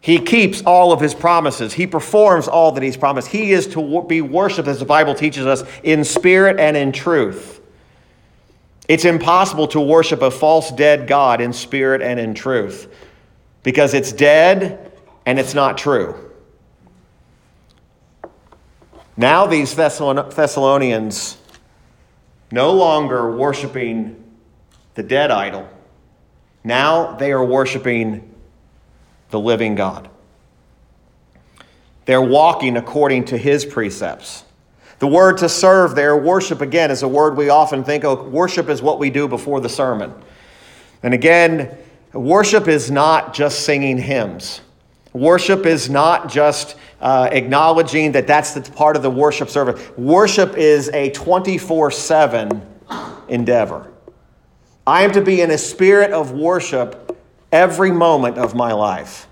He 0.00 0.18
keeps 0.18 0.62
all 0.62 0.92
of 0.92 1.00
his 1.00 1.14
promises. 1.14 1.72
He 1.72 1.86
performs 1.86 2.46
all 2.46 2.72
that 2.72 2.82
he's 2.82 2.96
promised. 2.96 3.28
He 3.28 3.52
is 3.52 3.66
to 3.68 4.04
be 4.08 4.20
worshiped, 4.20 4.68
as 4.68 4.78
the 4.78 4.84
Bible 4.84 5.14
teaches 5.14 5.44
us, 5.44 5.64
in 5.82 6.04
spirit 6.04 6.58
and 6.60 6.76
in 6.76 6.92
truth. 6.92 7.60
It's 8.88 9.04
impossible 9.04 9.68
to 9.68 9.80
worship 9.80 10.22
a 10.22 10.30
false 10.30 10.70
dead 10.70 11.08
God 11.08 11.40
in 11.40 11.52
spirit 11.52 12.00
and 12.00 12.18
in 12.18 12.32
truth 12.32 12.88
because 13.62 13.92
it's 13.92 14.12
dead 14.12 14.92
and 15.26 15.38
it's 15.38 15.52
not 15.52 15.76
true. 15.76 16.14
Now, 19.16 19.46
these 19.46 19.74
Thessalonians 19.74 21.36
no 22.50 22.72
longer 22.72 23.36
worshiping 23.36 24.24
the 24.94 25.02
dead 25.02 25.30
idol. 25.30 25.68
Now 26.64 27.12
they 27.12 27.32
are 27.32 27.44
worshiping 27.44 28.34
the 29.30 29.40
living 29.40 29.74
God. 29.74 30.08
They're 32.04 32.22
walking 32.22 32.76
according 32.76 33.26
to 33.26 33.36
his 33.36 33.64
precepts. 33.66 34.44
The 34.98 35.06
word 35.06 35.38
to 35.38 35.48
serve 35.48 35.94
there, 35.94 36.16
worship 36.16 36.60
again, 36.60 36.90
is 36.90 37.02
a 37.02 37.08
word 37.08 37.36
we 37.36 37.50
often 37.50 37.84
think 37.84 38.04
of. 38.04 38.32
Worship 38.32 38.68
is 38.68 38.82
what 38.82 38.98
we 38.98 39.10
do 39.10 39.28
before 39.28 39.60
the 39.60 39.68
sermon. 39.68 40.12
And 41.02 41.14
again, 41.14 41.76
worship 42.12 42.66
is 42.66 42.90
not 42.90 43.34
just 43.34 43.64
singing 43.64 43.98
hymns. 43.98 44.62
Worship 45.12 45.66
is 45.66 45.88
not 45.88 46.28
just 46.28 46.76
uh, 47.00 47.28
acknowledging 47.30 48.12
that 48.12 48.26
that's 48.26 48.54
the 48.54 48.62
part 48.72 48.96
of 48.96 49.02
the 49.02 49.10
worship 49.10 49.48
service. 49.48 49.80
Worship 49.96 50.56
is 50.56 50.88
a 50.90 51.10
24 51.10 51.90
7 51.90 52.62
endeavor. 53.28 53.92
I 54.86 55.02
am 55.02 55.12
to 55.12 55.20
be 55.20 55.42
in 55.42 55.50
a 55.50 55.58
spirit 55.58 56.12
of 56.12 56.32
worship 56.32 57.07
every 57.52 57.90
moment 57.90 58.38
of 58.38 58.54
my 58.54 58.72
life. 58.72 59.26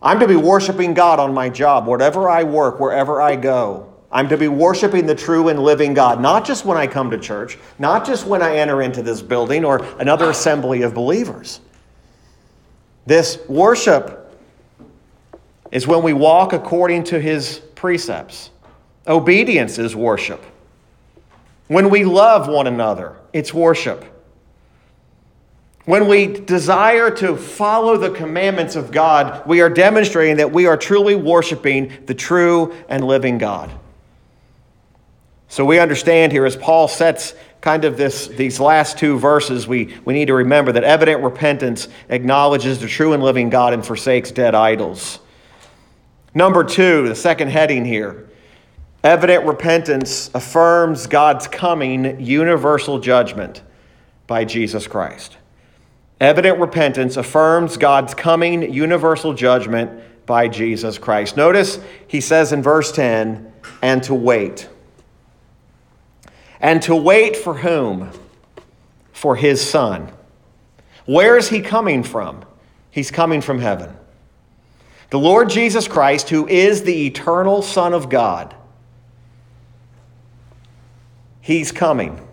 I'm 0.00 0.18
to 0.18 0.26
be 0.26 0.36
worshiping 0.36 0.94
God 0.94 1.20
on 1.20 1.32
my 1.32 1.48
job, 1.48 1.86
wherever 1.86 2.28
I 2.28 2.42
work, 2.42 2.80
wherever 2.80 3.20
I 3.22 3.36
go. 3.36 3.92
I'm 4.10 4.28
to 4.28 4.36
be 4.36 4.48
worshiping 4.48 5.06
the 5.06 5.14
true 5.14 5.48
and 5.48 5.62
living 5.62 5.94
God, 5.94 6.20
not 6.20 6.44
just 6.44 6.64
when 6.66 6.76
I 6.76 6.86
come 6.86 7.10
to 7.12 7.18
church, 7.18 7.56
not 7.78 8.04
just 8.04 8.26
when 8.26 8.42
I 8.42 8.56
enter 8.56 8.82
into 8.82 9.02
this 9.02 9.22
building 9.22 9.64
or 9.64 9.82
another 9.98 10.28
assembly 10.28 10.82
of 10.82 10.92
believers. 10.92 11.60
This 13.06 13.38
worship 13.48 14.18
is 15.70 15.86
when 15.86 16.02
we 16.02 16.12
walk 16.12 16.52
according 16.52 17.04
to 17.04 17.20
his 17.20 17.62
precepts. 17.74 18.50
Obedience 19.06 19.78
is 19.78 19.96
worship. 19.96 20.44
When 21.68 21.88
we 21.88 22.04
love 22.04 22.48
one 22.48 22.66
another, 22.66 23.16
it's 23.32 23.54
worship. 23.54 24.04
When 25.84 26.06
we 26.06 26.28
desire 26.28 27.10
to 27.16 27.36
follow 27.36 27.96
the 27.96 28.10
commandments 28.10 28.76
of 28.76 28.92
God, 28.92 29.44
we 29.46 29.60
are 29.60 29.68
demonstrating 29.68 30.36
that 30.36 30.52
we 30.52 30.66
are 30.66 30.76
truly 30.76 31.16
worshiping 31.16 31.92
the 32.06 32.14
true 32.14 32.72
and 32.88 33.04
living 33.04 33.38
God. 33.38 33.70
So 35.48 35.64
we 35.64 35.80
understand 35.80 36.32
here 36.32 36.46
as 36.46 36.56
Paul 36.56 36.86
sets 36.86 37.34
kind 37.60 37.84
of 37.84 37.96
this, 37.96 38.28
these 38.28 38.60
last 38.60 38.96
two 38.96 39.18
verses, 39.18 39.66
we, 39.66 39.94
we 40.04 40.14
need 40.14 40.26
to 40.26 40.34
remember 40.34 40.72
that 40.72 40.84
evident 40.84 41.22
repentance 41.22 41.88
acknowledges 42.08 42.80
the 42.80 42.88
true 42.88 43.12
and 43.12 43.22
living 43.22 43.50
God 43.50 43.72
and 43.72 43.84
forsakes 43.84 44.30
dead 44.30 44.54
idols. 44.54 45.18
Number 46.32 46.64
two, 46.64 47.08
the 47.08 47.14
second 47.14 47.48
heading 47.48 47.84
here 47.84 48.28
evident 49.04 49.44
repentance 49.44 50.30
affirms 50.32 51.08
God's 51.08 51.48
coming 51.48 52.20
universal 52.20 53.00
judgment 53.00 53.62
by 54.28 54.44
Jesus 54.44 54.86
Christ. 54.86 55.36
Evident 56.22 56.60
repentance 56.60 57.16
affirms 57.16 57.76
God's 57.76 58.14
coming 58.14 58.72
universal 58.72 59.34
judgment 59.34 59.90
by 60.24 60.46
Jesus 60.46 60.96
Christ. 60.96 61.36
Notice 61.36 61.80
he 62.06 62.20
says 62.20 62.52
in 62.52 62.62
verse 62.62 62.92
10 62.92 63.52
and 63.82 64.00
to 64.04 64.14
wait. 64.14 64.68
And 66.60 66.80
to 66.82 66.94
wait 66.94 67.34
for 67.36 67.54
whom? 67.54 68.12
For 69.12 69.34
his 69.34 69.68
son. 69.68 70.12
Where 71.06 71.36
is 71.36 71.48
he 71.48 71.60
coming 71.60 72.04
from? 72.04 72.44
He's 72.92 73.10
coming 73.10 73.40
from 73.40 73.58
heaven. 73.58 73.92
The 75.10 75.18
Lord 75.18 75.50
Jesus 75.50 75.88
Christ, 75.88 76.28
who 76.28 76.46
is 76.46 76.84
the 76.84 77.06
eternal 77.06 77.62
Son 77.62 77.92
of 77.92 78.08
God, 78.08 78.54
he's 81.40 81.72
coming. 81.72 82.28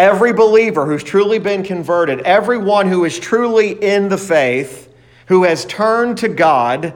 Every 0.00 0.32
believer 0.32 0.86
who's 0.86 1.04
truly 1.04 1.38
been 1.38 1.62
converted, 1.62 2.20
everyone 2.20 2.88
who 2.88 3.04
is 3.04 3.18
truly 3.18 3.72
in 3.72 4.08
the 4.08 4.16
faith, 4.16 4.90
who 5.26 5.42
has 5.42 5.66
turned 5.66 6.16
to 6.18 6.28
God, 6.28 6.94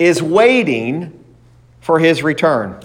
is 0.00 0.20
waiting 0.20 1.24
for 1.82 2.00
his 2.00 2.24
return. 2.24 2.80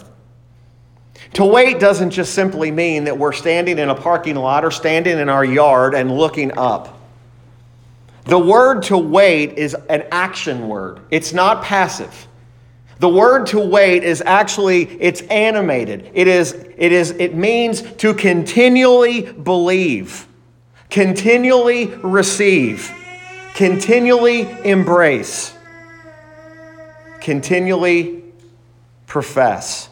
To 1.33 1.43
wait 1.43 1.79
doesn't 1.79 2.11
just 2.11 2.35
simply 2.35 2.69
mean 2.69 3.05
that 3.05 3.17
we're 3.17 3.33
standing 3.33 3.79
in 3.79 3.89
a 3.89 3.95
parking 3.95 4.35
lot 4.35 4.63
or 4.63 4.69
standing 4.69 5.17
in 5.17 5.27
our 5.27 5.43
yard 5.43 5.95
and 5.95 6.15
looking 6.15 6.55
up. 6.55 7.01
The 8.25 8.37
word 8.37 8.83
to 8.83 8.97
wait 8.99 9.53
is 9.57 9.75
an 9.89 10.03
action 10.11 10.67
word. 10.67 10.99
It's 11.09 11.33
not 11.33 11.63
passive. 11.63 12.27
The 12.99 13.09
word 13.09 13.47
to 13.47 13.59
wait 13.59 14.03
is 14.03 14.21
actually 14.25 14.83
it's 14.99 15.21
animated. 15.23 16.09
It 16.13 16.27
is 16.27 16.53
it 16.53 16.91
is 16.91 17.11
it 17.11 17.35
means 17.35 17.81
to 17.97 18.13
continually 18.13 19.31
believe, 19.31 20.27
continually 20.89 21.87
receive, 21.87 22.91
continually 23.53 24.41
embrace, 24.63 25.53
continually 27.21 28.23
profess 29.05 29.89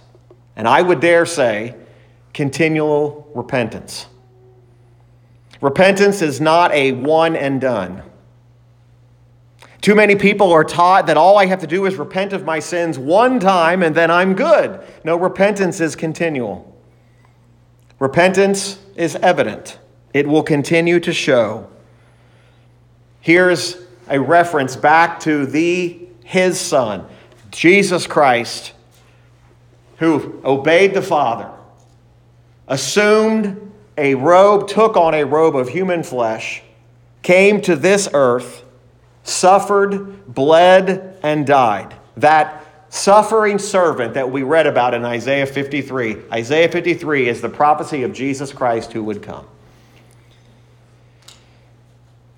and 0.55 0.67
I 0.67 0.81
would 0.81 0.99
dare 0.99 1.25
say, 1.25 1.75
continual 2.33 3.29
repentance. 3.35 4.07
Repentance 5.61 6.21
is 6.21 6.39
not 6.39 6.71
a 6.71 6.93
one 6.93 7.35
and 7.35 7.59
done. 7.59 8.03
Too 9.85 9.93
many 9.93 10.15
people 10.15 10.51
are 10.51 10.63
taught 10.63 11.05
that 11.05 11.15
all 11.15 11.37
I 11.37 11.45
have 11.45 11.59
to 11.59 11.67
do 11.67 11.85
is 11.85 11.93
repent 11.97 12.33
of 12.33 12.43
my 12.43 12.57
sins 12.57 12.97
one 12.97 13.39
time 13.39 13.83
and 13.83 13.93
then 13.93 14.09
I'm 14.09 14.33
good. 14.33 14.81
No, 15.03 15.15
repentance 15.15 15.79
is 15.79 15.95
continual. 15.95 16.75
Repentance 17.99 18.79
is 18.95 19.15
evident, 19.17 19.77
it 20.11 20.27
will 20.27 20.41
continue 20.41 20.99
to 21.01 21.13
show. 21.13 21.69
Here's 23.21 23.77
a 24.09 24.19
reference 24.19 24.75
back 24.75 25.19
to 25.19 25.45
the 25.45 25.99
his 26.23 26.59
son, 26.59 27.05
Jesus 27.51 28.07
Christ, 28.07 28.73
who 29.97 30.41
obeyed 30.43 30.95
the 30.95 31.03
Father, 31.03 31.51
assumed 32.67 33.71
a 33.99 34.15
robe, 34.15 34.67
took 34.67 34.97
on 34.97 35.13
a 35.13 35.25
robe 35.25 35.55
of 35.55 35.69
human 35.69 36.01
flesh, 36.01 36.63
came 37.21 37.61
to 37.61 37.75
this 37.75 38.09
earth, 38.13 38.64
suffered, 39.25 40.33
bled, 40.33 41.19
and 41.21 41.45
died. 41.45 41.93
That 42.15 42.65
suffering 42.87 43.59
servant 43.59 44.13
that 44.13 44.31
we 44.31 44.43
read 44.43 44.67
about 44.67 44.93
in 44.93 45.03
Isaiah 45.03 45.45
53. 45.45 46.15
Isaiah 46.31 46.69
53 46.69 47.27
is 47.27 47.41
the 47.41 47.49
prophecy 47.49 48.03
of 48.03 48.13
Jesus 48.13 48.53
Christ 48.53 48.93
who 48.93 49.03
would 49.03 49.21
come. 49.21 49.45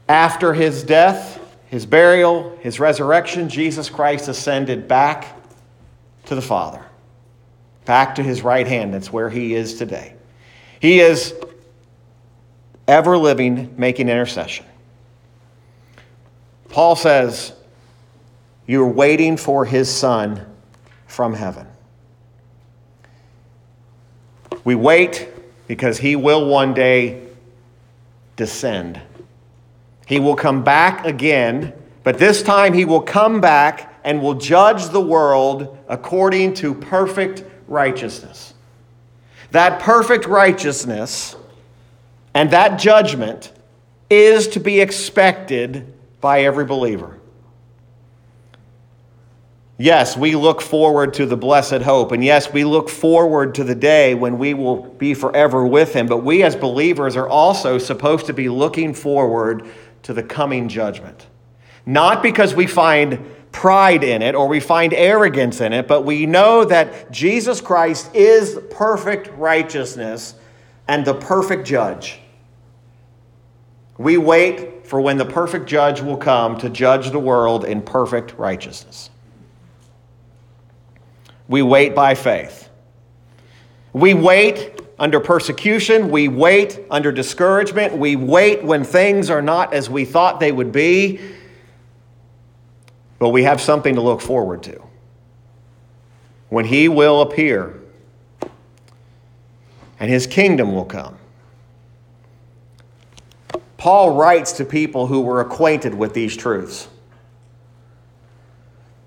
After 0.10 0.56
his 0.56 0.84
death, 0.84 1.40
his 1.68 1.86
burial, 1.86 2.58
his 2.62 2.80
resurrection, 2.80 3.50
Jesus 3.50 3.90
Christ 3.90 4.28
ascended 4.28 4.88
back 4.88 5.36
to 6.26 6.34
the 6.34 6.42
Father 6.42 6.84
back 7.88 8.16
to 8.16 8.22
his 8.22 8.44
right 8.44 8.68
hand. 8.68 8.94
That's 8.94 9.12
where 9.12 9.30
he 9.30 9.56
is 9.56 9.76
today. 9.76 10.14
He 10.80 11.00
is 11.00 11.34
ever 12.88 13.18
living, 13.18 13.74
making 13.78 14.10
intercession. 14.10 14.66
Paul 16.78 16.96
says, 16.96 17.54
You're 18.68 18.88
waiting 18.88 19.36
for 19.36 19.66
his 19.66 19.92
son 19.92 20.46
from 21.08 21.34
heaven. 21.34 21.66
We 24.64 24.76
wait 24.76 25.28
because 25.66 25.98
he 25.98 26.16
will 26.16 26.48
one 26.48 26.76
day 26.76 27.30
descend. 28.36 29.02
He 30.06 30.20
will 30.20 30.36
come 30.36 30.64
back 30.64 31.04
again, 31.04 31.74
but 32.04 32.20
this 32.20 32.44
time 32.44 32.74
he 32.74 32.86
will 32.86 33.02
come 33.02 33.42
back 33.42 34.00
and 34.04 34.22
will 34.22 34.36
judge 34.36 34.90
the 34.90 35.02
world 35.02 35.80
according 35.88 36.54
to 36.54 36.76
perfect 36.76 37.44
righteousness. 37.68 38.54
That 39.50 39.82
perfect 39.82 40.28
righteousness 40.28 41.36
and 42.36 42.52
that 42.52 42.78
judgment 42.78 43.52
is 44.12 44.50
to 44.50 44.60
be 44.60 44.80
expected 44.80 45.96
by 46.22 46.42
every 46.42 46.66
believer. 46.66 47.20
Yes, 49.80 50.18
we 50.18 50.36
look 50.36 50.62
forward 50.62 51.14
to 51.16 51.28
the 51.28 51.38
blessed 51.38 51.84
hope, 51.84 52.12
and 52.12 52.24
yes, 52.24 52.52
we 52.52 52.64
look 52.64 52.90
forward 52.90 53.54
to 53.56 53.64
the 53.64 53.76
day 53.76 54.16
when 54.16 54.40
we 54.40 54.56
will 54.56 54.84
be 54.84 55.14
forever 55.14 55.68
with 55.68 55.94
Him. 55.94 56.08
But 56.08 56.24
we 56.24 56.42
as 56.42 56.56
believers 56.56 57.16
are 57.16 57.30
also 57.30 57.78
supposed 57.78 58.26
to 58.26 58.34
be 58.34 58.50
looking 58.50 58.96
forward 58.96 59.68
to 60.04 60.14
the 60.14 60.24
coming 60.24 60.68
judgment. 60.68 61.28
Not 61.86 62.24
because 62.24 62.56
we 62.56 62.66
find 62.66 63.24
pride 63.52 64.04
in 64.04 64.22
it 64.22 64.36
or 64.36 64.48
we 64.48 64.60
find 64.60 64.94
arrogance 64.94 65.62
in 65.62 65.74
it, 65.74 65.88
but 65.88 66.04
we 66.04 66.26
know 66.26 66.66
that 66.66 67.12
Jesus 67.12 67.62
Christ 67.62 68.14
is 68.16 68.60
perfect 68.72 69.30
righteousness 69.38 70.36
and 70.88 71.06
the 71.06 71.14
perfect 71.14 71.68
judge. 71.68 72.20
We 73.98 74.18
wait 74.18 74.77
for 74.88 75.02
when 75.02 75.18
the 75.18 75.26
perfect 75.26 75.66
judge 75.66 76.00
will 76.00 76.16
come 76.16 76.58
to 76.58 76.70
judge 76.70 77.12
the 77.12 77.20
world 77.20 77.66
in 77.66 77.82
perfect 77.82 78.34
righteousness. 78.38 79.10
We 81.50 81.62
wait 81.62 81.94
by 81.94 82.16
faith. 82.16 82.70
We 83.92 84.14
wait 84.14 84.80
under 84.98 85.20
persecution. 85.20 86.10
We 86.10 86.30
wait 86.30 86.80
under 86.90 87.12
discouragement. 87.12 87.98
We 87.98 88.16
wait 88.16 88.64
when 88.64 88.86
things 88.86 89.30
are 89.30 89.42
not 89.42 89.74
as 89.74 89.90
we 89.90 90.06
thought 90.06 90.40
they 90.40 90.54
would 90.54 90.72
be. 90.72 91.20
But 93.20 93.30
we 93.30 93.44
have 93.44 93.60
something 93.60 93.96
to 93.96 94.02
look 94.02 94.22
forward 94.22 94.64
to. 94.64 94.82
When 96.48 96.64
he 96.64 96.88
will 96.88 97.22
appear 97.22 97.78
and 100.00 100.10
his 100.10 100.28
kingdom 100.28 100.74
will 100.74 100.86
come. 100.86 101.18
Paul 103.78 104.16
writes 104.16 104.54
to 104.54 104.66
people 104.66 105.08
who 105.08 105.22
were 105.22 105.40
acquainted 105.40 105.94
with 105.94 106.14
these 106.14 106.36
truths. 106.36 106.88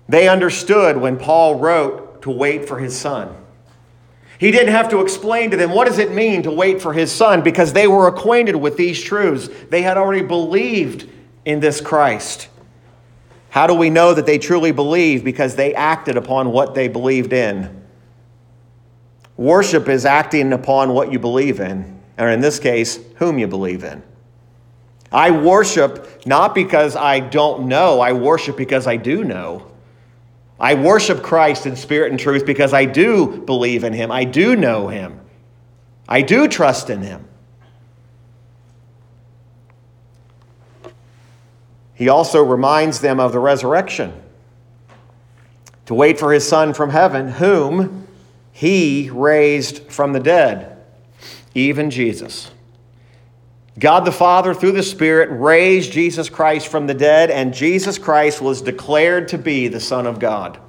They 0.07 0.27
understood 0.27 0.97
when 0.97 1.17
Paul 1.17 1.55
wrote 1.55 2.21
to 2.23 2.31
wait 2.31 2.67
for 2.67 2.79
his 2.79 2.97
son. 2.97 3.35
He 4.37 4.51
didn't 4.51 4.73
have 4.73 4.89
to 4.89 5.01
explain 5.01 5.51
to 5.51 5.57
them 5.57 5.71
what 5.71 5.87
does 5.87 5.99
it 5.99 6.13
mean 6.13 6.43
to 6.43 6.51
wait 6.51 6.81
for 6.81 6.93
his 6.93 7.11
son 7.11 7.43
because 7.43 7.73
they 7.73 7.87
were 7.87 8.07
acquainted 8.07 8.55
with 8.55 8.75
these 8.75 8.99
truths. 8.99 9.49
They 9.69 9.83
had 9.83 9.97
already 9.97 10.23
believed 10.23 11.07
in 11.45 11.59
this 11.59 11.79
Christ. 11.79 12.47
How 13.49 13.67
do 13.67 13.73
we 13.73 13.89
know 13.89 14.13
that 14.13 14.25
they 14.25 14.39
truly 14.39 14.71
believe? 14.71 15.23
Because 15.23 15.55
they 15.55 15.75
acted 15.75 16.17
upon 16.17 16.51
what 16.51 16.73
they 16.73 16.87
believed 16.87 17.33
in. 17.33 17.83
Worship 19.37 19.89
is 19.89 20.05
acting 20.05 20.53
upon 20.53 20.93
what 20.93 21.11
you 21.11 21.19
believe 21.19 21.59
in, 21.59 21.99
or 22.17 22.29
in 22.29 22.41
this 22.41 22.59
case, 22.59 22.99
whom 23.17 23.37
you 23.37 23.47
believe 23.47 23.83
in. 23.83 24.01
I 25.11 25.31
worship 25.31 26.25
not 26.25 26.55
because 26.55 26.95
I 26.95 27.19
don't 27.19 27.67
know, 27.67 27.99
I 27.99 28.13
worship 28.13 28.55
because 28.55 28.87
I 28.87 28.95
do 28.95 29.23
know. 29.23 29.67
I 30.59 30.75
worship 30.75 31.23
Christ 31.23 31.65
in 31.65 31.75
spirit 31.75 32.11
and 32.11 32.19
truth 32.19 32.45
because 32.45 32.73
I 32.73 32.85
do 32.85 33.41
believe 33.41 33.83
in 33.83 33.93
him, 33.93 34.11
I 34.11 34.23
do 34.23 34.55
know 34.55 34.87
him. 34.87 35.19
I 36.07 36.21
do 36.21 36.47
trust 36.47 36.89
in 36.89 37.01
him. 37.01 37.25
He 41.93 42.09
also 42.09 42.43
reminds 42.43 42.99
them 42.99 43.19
of 43.19 43.31
the 43.31 43.39
resurrection 43.39 44.13
to 45.85 45.93
wait 45.93 46.19
for 46.19 46.33
his 46.33 46.47
Son 46.47 46.73
from 46.73 46.89
heaven, 46.89 47.27
whom 47.27 48.07
he 48.51 49.09
raised 49.11 49.83
from 49.83 50.13
the 50.13 50.19
dead, 50.19 50.83
even 51.53 51.89
Jesus. 51.89 52.51
God 53.79 54.03
the 54.03 54.11
Father, 54.11 54.53
through 54.53 54.73
the 54.73 54.83
Spirit, 54.83 55.29
raised 55.31 55.93
Jesus 55.93 56.29
Christ 56.29 56.67
from 56.67 56.87
the 56.87 56.93
dead, 56.93 57.31
and 57.31 57.53
Jesus 57.53 57.97
Christ 57.97 58.41
was 58.41 58.61
declared 58.61 59.29
to 59.29 59.37
be 59.37 59.69
the 59.69 59.79
Son 59.79 60.05
of 60.05 60.19
God. 60.19 60.59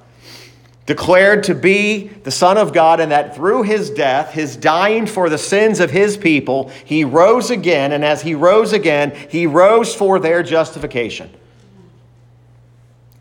Declared 0.85 1.43
to 1.45 1.55
be 1.55 2.07
the 2.07 2.31
Son 2.31 2.57
of 2.57 2.71
God, 2.71 3.01
and 3.01 3.11
that 3.11 3.35
through 3.35 3.63
his 3.63 3.89
death, 3.89 4.31
his 4.31 4.55
dying 4.55 5.05
for 5.05 5.29
the 5.29 5.37
sins 5.37 5.81
of 5.81 5.91
his 5.91 6.15
people, 6.15 6.69
he 6.85 7.03
rose 7.03 7.49
again, 7.49 7.91
and 7.91 8.05
as 8.05 8.21
he 8.21 8.35
rose 8.35 8.71
again, 8.71 9.13
he 9.29 9.47
rose 9.47 9.93
for 9.93 10.19
their 10.19 10.41
justification. 10.41 11.29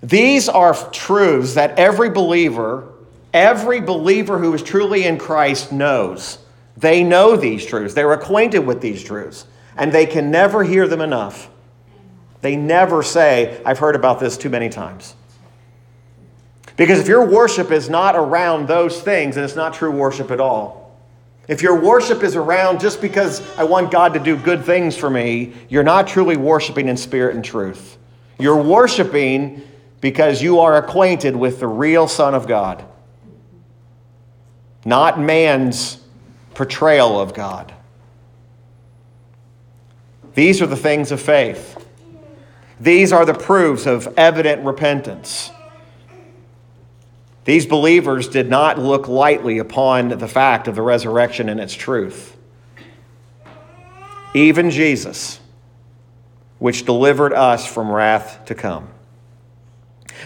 These 0.01 0.49
are 0.49 0.75
truths 0.90 1.55
that 1.55 1.79
every 1.79 2.11
believer, 2.11 2.88
every 3.35 3.81
believer 3.81 4.38
who 4.38 4.55
is 4.55 4.62
truly 4.62 5.05
in 5.05 5.18
Christ 5.18 5.73
knows. 5.73 6.38
They 6.77 7.03
know 7.03 7.37
these 7.37 7.66
truths, 7.66 7.95
they're 7.95 8.12
acquainted 8.12 8.61
with 8.61 8.81
these 8.81 9.03
truths 9.03 9.47
and 9.76 9.92
they 9.92 10.06
can 10.06 10.30
never 10.30 10.64
hear 10.64 10.87
them 10.87 11.00
enough. 11.00 11.50
They 12.40 12.56
never 12.56 13.02
say, 13.02 13.61
I've 13.64 13.78
heard 13.78 13.94
about 13.94 14.20
this 14.20 14.37
too 14.37 14.50
many 14.50 14.68
times. 14.68 15.14
Because 16.76 16.98
if 16.98 17.06
your 17.06 17.24
worship 17.26 17.70
is 17.70 17.88
not 17.88 18.16
around 18.16 18.66
those 18.66 19.00
things, 19.00 19.37
then 19.37 19.44
it's 19.44 19.56
not 19.56 19.74
true 19.74 19.90
worship 19.90 20.30
at 20.30 20.40
all. 20.40 20.82
If 21.48 21.61
your 21.62 21.78
worship 21.78 22.22
is 22.22 22.37
around 22.37 22.80
just 22.80 23.00
because 23.00 23.40
I 23.58 23.64
want 23.64 23.90
God 23.90 24.14
to 24.14 24.20
do 24.20 24.37
good 24.37 24.64
things 24.64 24.96
for 24.96 25.11
me, 25.11 25.52
you're 25.68 25.82
not 25.82 26.06
truly 26.06 26.37
worshiping 26.37 26.88
in 26.88 26.96
spirit 26.96 27.35
and 27.35 27.44
truth. 27.44 27.98
You're 28.38 28.62
worshiping 28.62 29.62
because 30.00 30.42
you 30.42 30.61
are 30.61 30.76
acquainted 30.76 31.37
with 31.37 31.61
the 31.61 31.66
real 31.66 32.08
Son 32.08 32.35
of 32.35 32.48
God, 32.48 32.85
not 34.85 35.20
man's 35.20 35.98
portrayal 36.54 37.20
of 37.20 37.35
God. 37.35 37.72
These 40.35 40.62
are 40.62 40.66
the 40.66 40.77
things 40.77 41.12
of 41.12 41.21
faith. 41.21 41.79
These 42.81 43.12
are 43.12 43.25
the 43.25 43.35
proofs 43.35 43.87
of 43.87 44.12
evident 44.16 44.64
repentance. 44.64 45.51
These 47.45 47.66
believers 47.66 48.29
did 48.29 48.49
not 48.49 48.79
look 48.79 49.09
lightly 49.09 49.59
upon 49.59 50.09
the 50.09 50.29
fact 50.29 50.68
of 50.68 50.75
the 50.75 50.83
resurrection 50.83 51.49
and 51.49 51.61
its 51.61 51.75
truth. 51.75 52.37
Even 54.35 54.71
Jesus, 54.71 55.40
which 56.59 56.85
delivered 56.85 57.33
us 57.33 57.66
from 57.66 57.90
wrath 57.90 58.45
to 58.47 58.55
come. 58.55 58.88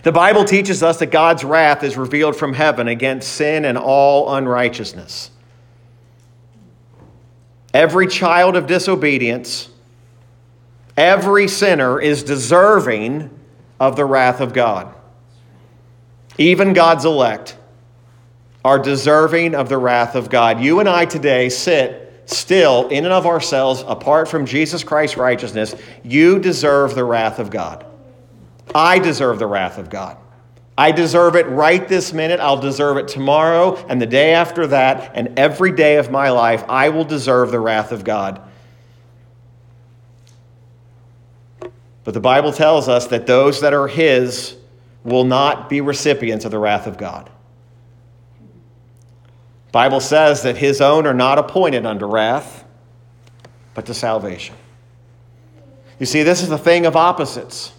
The 0.03 0.13
Bible 0.13 0.45
teaches 0.45 0.83
us 0.83 0.99
that 0.99 1.07
God's 1.07 1.43
wrath 1.43 1.83
is 1.83 1.97
revealed 1.97 2.37
from 2.37 2.53
heaven 2.53 2.87
against 2.87 3.33
sin 3.33 3.65
and 3.65 3.79
all 3.79 4.35
unrighteousness. 4.35 5.31
Every 7.73 8.07
child 8.07 8.57
of 8.57 8.67
disobedience 8.67 9.69
Every 10.97 11.49
sinner 11.49 12.01
is 12.01 12.23
deserving 12.23 13.31
of 13.79 13.97
the 13.97 14.05
wrath 14.05 14.41
of 14.41 14.53
God. 14.53 14.95
Even 16.39 16.73
God's 16.73 17.05
elect 17.05 17.57
are 18.65 18.79
deserving 18.79 19.55
of 19.55 19.69
the 19.69 19.79
wrath 19.79 20.15
of 20.15 20.29
God. 20.29 20.61
You 20.61 20.81
and 20.81 20.89
I 20.89 21.05
today 21.05 21.49
sit 21.49 22.03
still 22.27 22.89
in 22.89 23.05
and 23.05 23.13
of 23.13 23.27
ourselves, 23.27 23.85
apart 23.87 24.29
from 24.29 24.47
Jesus 24.47 24.83
Christ's 24.83 25.17
righteousness. 25.17 25.75
You 26.03 26.39
deserve 26.39 26.95
the 26.95 27.05
wrath 27.05 27.39
of 27.39 27.51
God. 27.51 27.87
I 28.75 28.99
deserve 28.99 29.39
the 29.39 29.47
wrath 29.47 29.79
of 29.79 29.89
God. 29.89 30.17
I 30.77 30.93
deserve 30.93 31.37
it 31.37 31.47
right 31.47 31.87
this 31.89 32.13
minute. 32.13 32.41
I'll 32.41 32.61
deserve 32.61 32.99
it 32.99 33.09
tomorrow 33.09 33.77
and 33.89 34.03
the 34.03 34.07
day 34.07 34.35
after 34.35 34.67
that, 34.67 35.13
and 35.15 35.39
every 35.39 35.73
day 35.73 35.97
of 35.97 36.11
my 36.11 36.31
life, 36.31 36.65
I 36.69 36.89
will 36.89 37.05
deserve 37.05 37.51
the 37.51 37.61
wrath 37.61 37.93
of 37.93 38.05
God. 38.05 38.46
But 42.07 42.15
the 42.15 42.21
Bible 42.21 42.53
tells 42.53 42.89
us 42.89 43.09
that 43.09 43.27
those 43.27 43.61
that 43.63 43.75
are 43.75 43.89
His 43.89 44.55
will 45.03 45.25
not 45.25 45.69
be 45.69 45.81
recipients 45.81 46.45
of 46.45 46.53
the 46.53 46.59
wrath 46.59 46.87
of 46.87 46.97
God. 46.97 47.29
Bible 49.73 49.99
says 49.99 50.45
that 50.45 50.57
His 50.57 50.81
own 50.81 51.05
are 51.09 51.13
not 51.13 51.37
appointed 51.37 51.85
unto 51.85 52.07
wrath, 52.07 52.65
but 53.75 53.87
to 53.87 53.93
salvation. 53.93 54.55
You 55.99 56.07
see, 56.07 56.23
this 56.23 56.43
is 56.43 56.49
the 56.49 56.57
thing 56.57 56.87
of 56.87 56.95
opposites. 56.95 57.73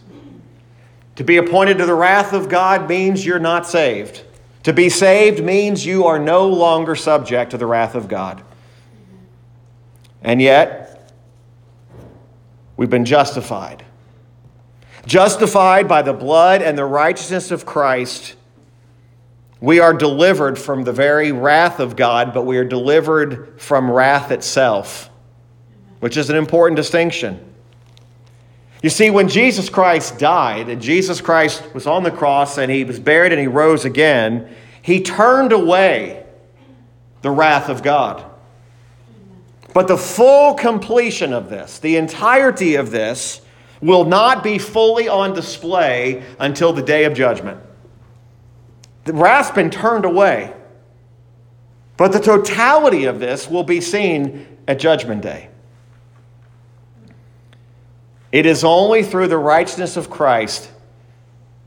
To 1.16 1.24
be 1.24 1.38
appointed 1.38 1.78
to 1.78 1.86
the 1.86 1.96
wrath 1.96 2.34
of 2.34 2.50
God 2.50 2.90
means 2.90 3.26
you're 3.26 3.40
not 3.40 3.66
saved. 3.66 4.24
To 4.64 4.74
be 4.74 4.90
saved 4.90 5.42
means 5.42 5.86
you 5.86 6.06
are 6.06 6.20
no 6.20 6.50
longer 6.50 6.98
subject 6.98 7.52
to 7.52 7.58
the 7.58 7.66
wrath 7.66 7.96
of 7.96 8.10
God. 8.10 8.44
And 10.22 10.42
yet, 10.42 11.14
we've 12.76 12.90
been 12.90 13.06
justified. 13.06 13.86
Justified 15.08 15.88
by 15.88 16.02
the 16.02 16.12
blood 16.12 16.62
and 16.62 16.78
the 16.78 16.84
righteousness 16.84 17.50
of 17.50 17.66
Christ, 17.66 18.36
we 19.62 19.80
are 19.80 19.94
delivered 19.94 20.60
from 20.60 20.84
the 20.84 20.92
very 20.92 21.32
wrath 21.32 21.80
of 21.80 21.96
God, 21.96 22.34
but 22.34 22.46
we 22.46 22.58
are 22.58 22.66
delivered 22.66 23.60
from 23.60 23.90
wrath 23.90 24.32
itself, 24.32 25.10
which 26.02 26.18
is 26.18 26.30
an 26.30 26.36
important 26.36 26.76
distinction. 26.76 27.40
You 28.84 28.90
see, 28.90 29.10
when 29.10 29.30
Jesus 29.30 29.70
Christ 29.70 30.20
died, 30.20 30.68
and 30.68 30.82
Jesus 30.82 31.22
Christ 31.22 31.64
was 31.74 31.88
on 31.88 32.04
the 32.04 32.12
cross 32.12 32.58
and 32.58 32.70
he 32.70 32.84
was 32.84 33.00
buried 33.00 33.32
and 33.32 33.40
he 33.40 33.48
rose 33.48 33.86
again, 33.86 34.54
he 34.82 35.02
turned 35.02 35.54
away 35.54 36.26
the 37.22 37.32
wrath 37.32 37.70
of 37.70 37.82
God. 37.82 38.26
But 39.74 39.88
the 39.88 39.98
full 39.98 40.54
completion 40.54 41.32
of 41.32 41.50
this, 41.50 41.80
the 41.80 41.96
entirety 41.96 42.76
of 42.76 42.92
this, 42.92 43.42
will 43.82 44.06
not 44.06 44.44
be 44.44 44.58
fully 44.58 45.08
on 45.08 45.34
display 45.34 46.24
until 46.40 46.74
the 46.74 46.82
day 46.82 47.06
of 47.06 47.14
judgment. 47.14 47.60
The 49.06 49.14
wrath's 49.14 49.52
been 49.52 49.70
turned 49.70 50.06
away. 50.06 50.54
But 51.96 52.12
the 52.12 52.20
totality 52.20 53.06
of 53.06 53.20
this 53.20 53.50
will 53.50 53.64
be 53.64 53.82
seen 53.82 54.58
at 54.68 54.80
Judgment 54.80 55.22
Day. 55.22 55.50
It 58.32 58.46
is 58.46 58.64
only 58.64 59.04
through 59.04 59.30
the 59.30 59.38
righteousness 59.38 59.98
of 59.98 60.10
Christ 60.10 60.70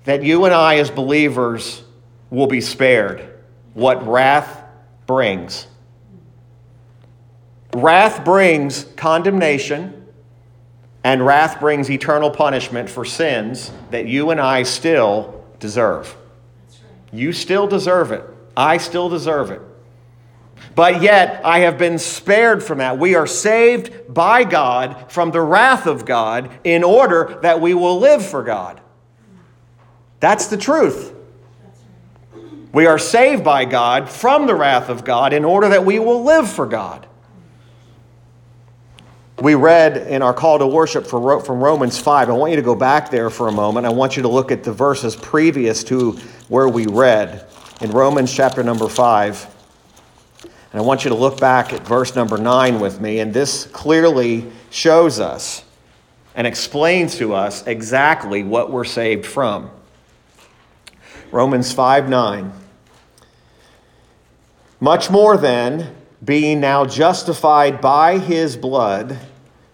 that 0.05 0.23
you 0.23 0.44
and 0.44 0.55
I, 0.55 0.77
as 0.77 0.90
believers, 0.90 1.83
will 2.31 2.46
be 2.46 2.61
spared 2.61 3.27
what 3.75 4.07
wrath 4.07 4.62
brings. 5.07 5.66
Wrath 7.75 8.25
brings 8.25 8.85
condemnation 8.96 9.99
and 11.02 11.24
wrath 11.24 11.60
brings 11.60 11.90
eternal 11.90 12.30
punishment 12.30 12.90
for 12.90 13.04
sins 13.04 13.72
that 13.90 14.06
you 14.06 14.30
and 14.30 14.40
I 14.40 14.64
still 14.64 15.44
deserve. 15.58 16.16
You 17.12 17.32
still 17.32 17.66
deserve 17.66 18.12
it. 18.12 18.24
I 18.56 18.76
still 18.76 19.08
deserve 19.08 19.50
it. 19.50 19.62
But 20.74 21.02
yet, 21.02 21.40
I 21.44 21.60
have 21.60 21.78
been 21.78 21.98
spared 21.98 22.62
from 22.62 22.78
that. 22.78 22.98
We 22.98 23.14
are 23.14 23.26
saved 23.26 24.12
by 24.12 24.44
God 24.44 25.10
from 25.10 25.30
the 25.30 25.40
wrath 25.40 25.86
of 25.86 26.04
God 26.04 26.50
in 26.64 26.84
order 26.84 27.38
that 27.42 27.60
we 27.60 27.74
will 27.74 27.98
live 27.98 28.24
for 28.24 28.42
God. 28.42 28.80
That's 30.20 30.46
the 30.46 30.56
truth. 30.56 31.14
We 32.72 32.86
are 32.86 32.98
saved 32.98 33.42
by 33.42 33.64
God 33.64 34.08
from 34.08 34.46
the 34.46 34.54
wrath 34.54 34.88
of 34.88 35.04
God 35.04 35.32
in 35.32 35.44
order 35.44 35.70
that 35.70 35.84
we 35.84 35.98
will 35.98 36.22
live 36.22 36.48
for 36.48 36.66
God. 36.66 37.06
We 39.40 39.55
read 39.55 39.96
in 39.96 40.20
our 40.20 40.35
call 40.35 40.59
to 40.59 40.66
worship 40.66 41.07
from 41.07 41.24
Romans 41.24 41.98
5. 41.98 42.29
I 42.29 42.33
want 42.33 42.50
you 42.50 42.57
to 42.57 42.62
go 42.62 42.74
back 42.74 43.11
there 43.11 43.31
for 43.31 43.48
a 43.48 43.53
moment. 43.53 43.87
I 43.87 43.88
want 43.88 44.14
you 44.14 44.22
to 44.22 44.29
look 44.29 44.53
at 44.53 44.64
the 44.64 44.72
verses 44.72 45.16
previous 45.16 45.83
to 45.85 46.12
where 46.48 46.68
we 46.68 46.87
read 46.87 47.46
in 47.81 47.90
Romans 47.90 48.35
chapter 48.35 48.62
number 48.62 48.87
5. 48.87 49.57
And 50.44 50.53
I 50.74 50.85
want 50.85 51.05
you 51.05 51.09
to 51.09 51.14
look 51.14 51.40
back 51.40 51.72
at 51.72 51.87
verse 51.87 52.14
number 52.14 52.37
9 52.37 52.81
with 52.81 53.00
me. 53.00 53.20
And 53.20 53.33
this 53.33 53.64
clearly 53.64 54.53
shows 54.68 55.18
us 55.18 55.64
and 56.35 56.46
explains 56.46 57.16
to 57.16 57.33
us 57.33 57.66
exactly 57.66 58.42
what 58.42 58.70
we're 58.70 58.85
saved 58.85 59.24
from. 59.24 59.70
Romans 61.33 61.72
5 61.72 62.11
9. 62.11 62.53
Much 64.81 65.11
more 65.11 65.38
then, 65.38 65.96
being 66.24 66.61
now 66.61 66.85
justified 66.85 67.80
by 67.80 68.18
his 68.18 68.56
blood, 68.56 69.18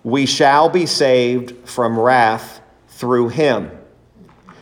we 0.05 0.27
shall 0.27 0.69
be 0.69 0.87
saved 0.87 1.69
from 1.69 1.99
wrath 1.99 2.61
through 2.89 3.29
him. 3.29 3.71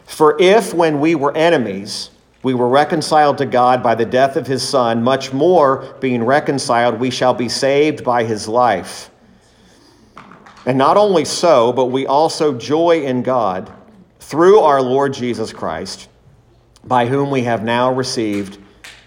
For 0.06 0.36
if, 0.40 0.72
when 0.72 1.00
we 1.00 1.14
were 1.14 1.36
enemies, 1.36 2.10
we 2.42 2.54
were 2.54 2.68
reconciled 2.68 3.38
to 3.38 3.46
God 3.46 3.82
by 3.82 3.94
the 3.94 4.04
death 4.04 4.36
of 4.36 4.46
his 4.46 4.66
Son, 4.66 5.02
much 5.02 5.32
more, 5.32 5.96
being 6.00 6.24
reconciled, 6.24 7.00
we 7.00 7.10
shall 7.10 7.34
be 7.34 7.48
saved 7.48 8.04
by 8.04 8.24
his 8.24 8.48
life. 8.48 9.10
And 10.66 10.78
not 10.78 10.96
only 10.96 11.24
so, 11.24 11.72
but 11.72 11.86
we 11.86 12.06
also 12.06 12.56
joy 12.56 13.02
in 13.02 13.22
God 13.22 13.72
through 14.20 14.60
our 14.60 14.80
Lord 14.80 15.12
Jesus 15.12 15.52
Christ, 15.52 16.08
by 16.82 17.06
whom 17.06 17.30
we 17.30 17.42
have 17.42 17.62
now 17.62 17.92
received 17.92 18.58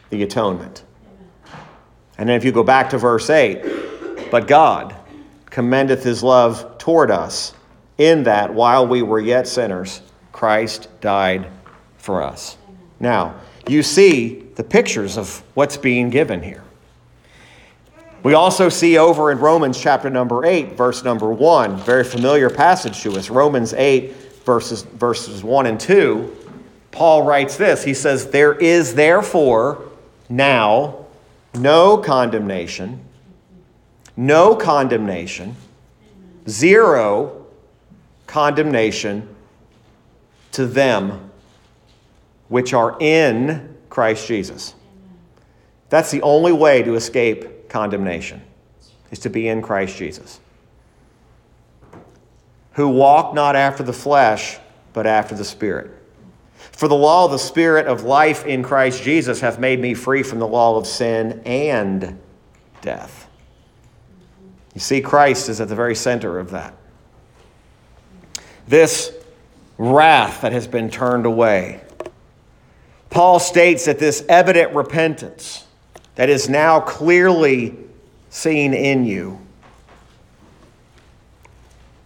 the 0.09 0.23
atonement. 0.23 0.83
And 2.17 2.29
then 2.29 2.35
if 2.35 2.43
you 2.43 2.51
go 2.51 2.63
back 2.63 2.89
to 2.91 2.97
verse 2.97 3.29
8, 3.29 4.31
but 4.31 4.47
God 4.47 4.95
commendeth 5.45 6.03
his 6.03 6.23
love 6.23 6.77
toward 6.77 7.11
us, 7.11 7.53
in 7.97 8.23
that 8.23 8.53
while 8.53 8.85
we 8.85 9.01
were 9.01 9.19
yet 9.19 9.47
sinners, 9.47 10.01
Christ 10.31 10.87
died 11.01 11.47
for 11.97 12.21
us. 12.21 12.57
Now, 12.99 13.35
you 13.67 13.83
see 13.83 14.43
the 14.55 14.63
pictures 14.63 15.17
of 15.17 15.41
what's 15.55 15.77
being 15.77 16.09
given 16.09 16.41
here. 16.41 16.63
We 18.23 18.33
also 18.33 18.69
see 18.69 18.97
over 18.97 19.31
in 19.31 19.39
Romans 19.39 19.79
chapter 19.79 20.09
number 20.09 20.45
8, 20.45 20.73
verse 20.73 21.03
number 21.03 21.31
1, 21.31 21.77
very 21.77 22.03
familiar 22.03 22.49
passage 22.49 23.01
to 23.01 23.17
us. 23.17 23.29
Romans 23.29 23.73
8, 23.73 24.13
verses, 24.43 24.83
verses 24.83 25.43
1 25.43 25.65
and 25.65 25.79
2. 25.79 26.35
Paul 26.91 27.23
writes 27.23 27.57
this 27.57 27.83
He 27.83 27.93
says, 27.93 28.29
There 28.29 28.53
is 28.53 28.95
therefore 28.95 29.81
now 30.29 31.06
no 31.57 31.97
condemnation, 31.97 33.03
no 34.15 34.55
condemnation, 34.55 35.55
zero 36.47 37.45
condemnation 38.25 39.35
to 40.51 40.65
them 40.65 41.31
which 42.49 42.73
are 42.73 42.97
in 42.99 43.75
Christ 43.89 44.27
Jesus. 44.27 44.73
That's 45.89 46.11
the 46.11 46.21
only 46.21 46.51
way 46.51 46.83
to 46.83 46.95
escape 46.95 47.69
condemnation, 47.69 48.41
is 49.11 49.19
to 49.19 49.29
be 49.29 49.47
in 49.47 49.61
Christ 49.61 49.97
Jesus. 49.97 50.39
Who 52.73 52.89
walk 52.89 53.33
not 53.33 53.55
after 53.55 53.83
the 53.83 53.93
flesh, 53.93 54.57
but 54.93 55.07
after 55.07 55.35
the 55.35 55.45
Spirit. 55.45 55.91
For 56.77 56.87
the 56.87 56.95
law 56.95 57.25
of 57.25 57.31
the 57.31 57.39
Spirit 57.39 57.87
of 57.87 58.03
life 58.03 58.45
in 58.45 58.63
Christ 58.63 59.03
Jesus 59.03 59.41
hath 59.41 59.59
made 59.59 59.79
me 59.79 59.93
free 59.93 60.23
from 60.23 60.39
the 60.39 60.47
law 60.47 60.77
of 60.77 60.87
sin 60.87 61.41
and 61.43 62.19
death. 62.81 63.27
You 64.73 64.79
see, 64.79 65.01
Christ 65.01 65.49
is 65.49 65.59
at 65.59 65.67
the 65.67 65.75
very 65.75 65.95
center 65.95 66.39
of 66.39 66.51
that. 66.51 66.75
This 68.67 69.11
wrath 69.77 70.41
that 70.41 70.51
has 70.51 70.67
been 70.67 70.89
turned 70.89 71.25
away 71.25 71.81
Paul 73.09 73.39
states 73.39 73.85
that 73.85 73.99
this 73.99 74.23
evident 74.29 74.75
repentance 74.75 75.65
that 76.15 76.29
is 76.29 76.49
now 76.49 76.79
clearly 76.79 77.75
seen 78.29 78.73
in 78.73 79.05
you, 79.05 79.39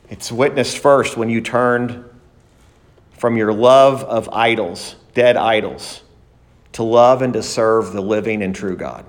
it's 0.10 0.32
witnessed 0.32 0.78
first 0.78 1.18
when 1.18 1.30
you 1.30 1.42
turned 1.42 2.06
from 3.22 3.38
your 3.38 3.54
love 3.54 4.04
of 4.04 4.28
idols, 4.34 4.98
dead 5.14 5.38
idols, 5.38 6.02
to 6.74 6.84
love 6.84 7.22
and 7.22 7.32
to 7.34 7.42
serve 7.42 7.94
the 7.94 8.02
living 8.02 8.42
and 8.42 8.54
true 8.54 8.76
God. 8.76 9.06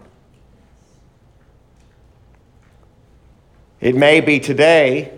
It 3.81 3.96
may 3.96 4.20
be 4.20 4.38
today, 4.38 5.12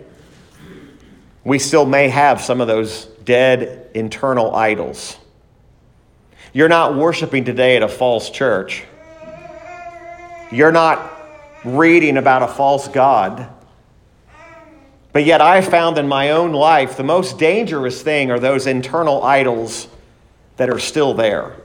we 1.43 1.59
still 1.59 1.85
may 1.85 2.09
have 2.09 2.41
some 2.41 2.59
of 2.59 2.67
those 2.67 3.05
dead 3.23 3.91
internal 3.93 4.55
idols 4.55 5.19
you're 6.55 6.69
not 6.69 6.95
worshiping 6.95 7.43
today 7.43 7.75
at 7.75 7.83
a 7.83 7.89
false 7.89 8.29
church. 8.29 8.85
You're 10.53 10.71
not 10.71 11.11
reading 11.65 12.15
about 12.15 12.43
a 12.43 12.47
false 12.47 12.87
God. 12.87 13.49
But 15.15 15.23
yet, 15.23 15.39
I 15.39 15.61
found 15.61 15.97
in 15.97 16.09
my 16.09 16.31
own 16.31 16.51
life 16.51 16.97
the 16.97 17.03
most 17.05 17.39
dangerous 17.39 18.01
thing 18.01 18.31
are 18.31 18.37
those 18.37 18.67
internal 18.67 19.23
idols 19.23 19.87
that 20.57 20.69
are 20.69 20.77
still 20.77 21.13
there. 21.13 21.55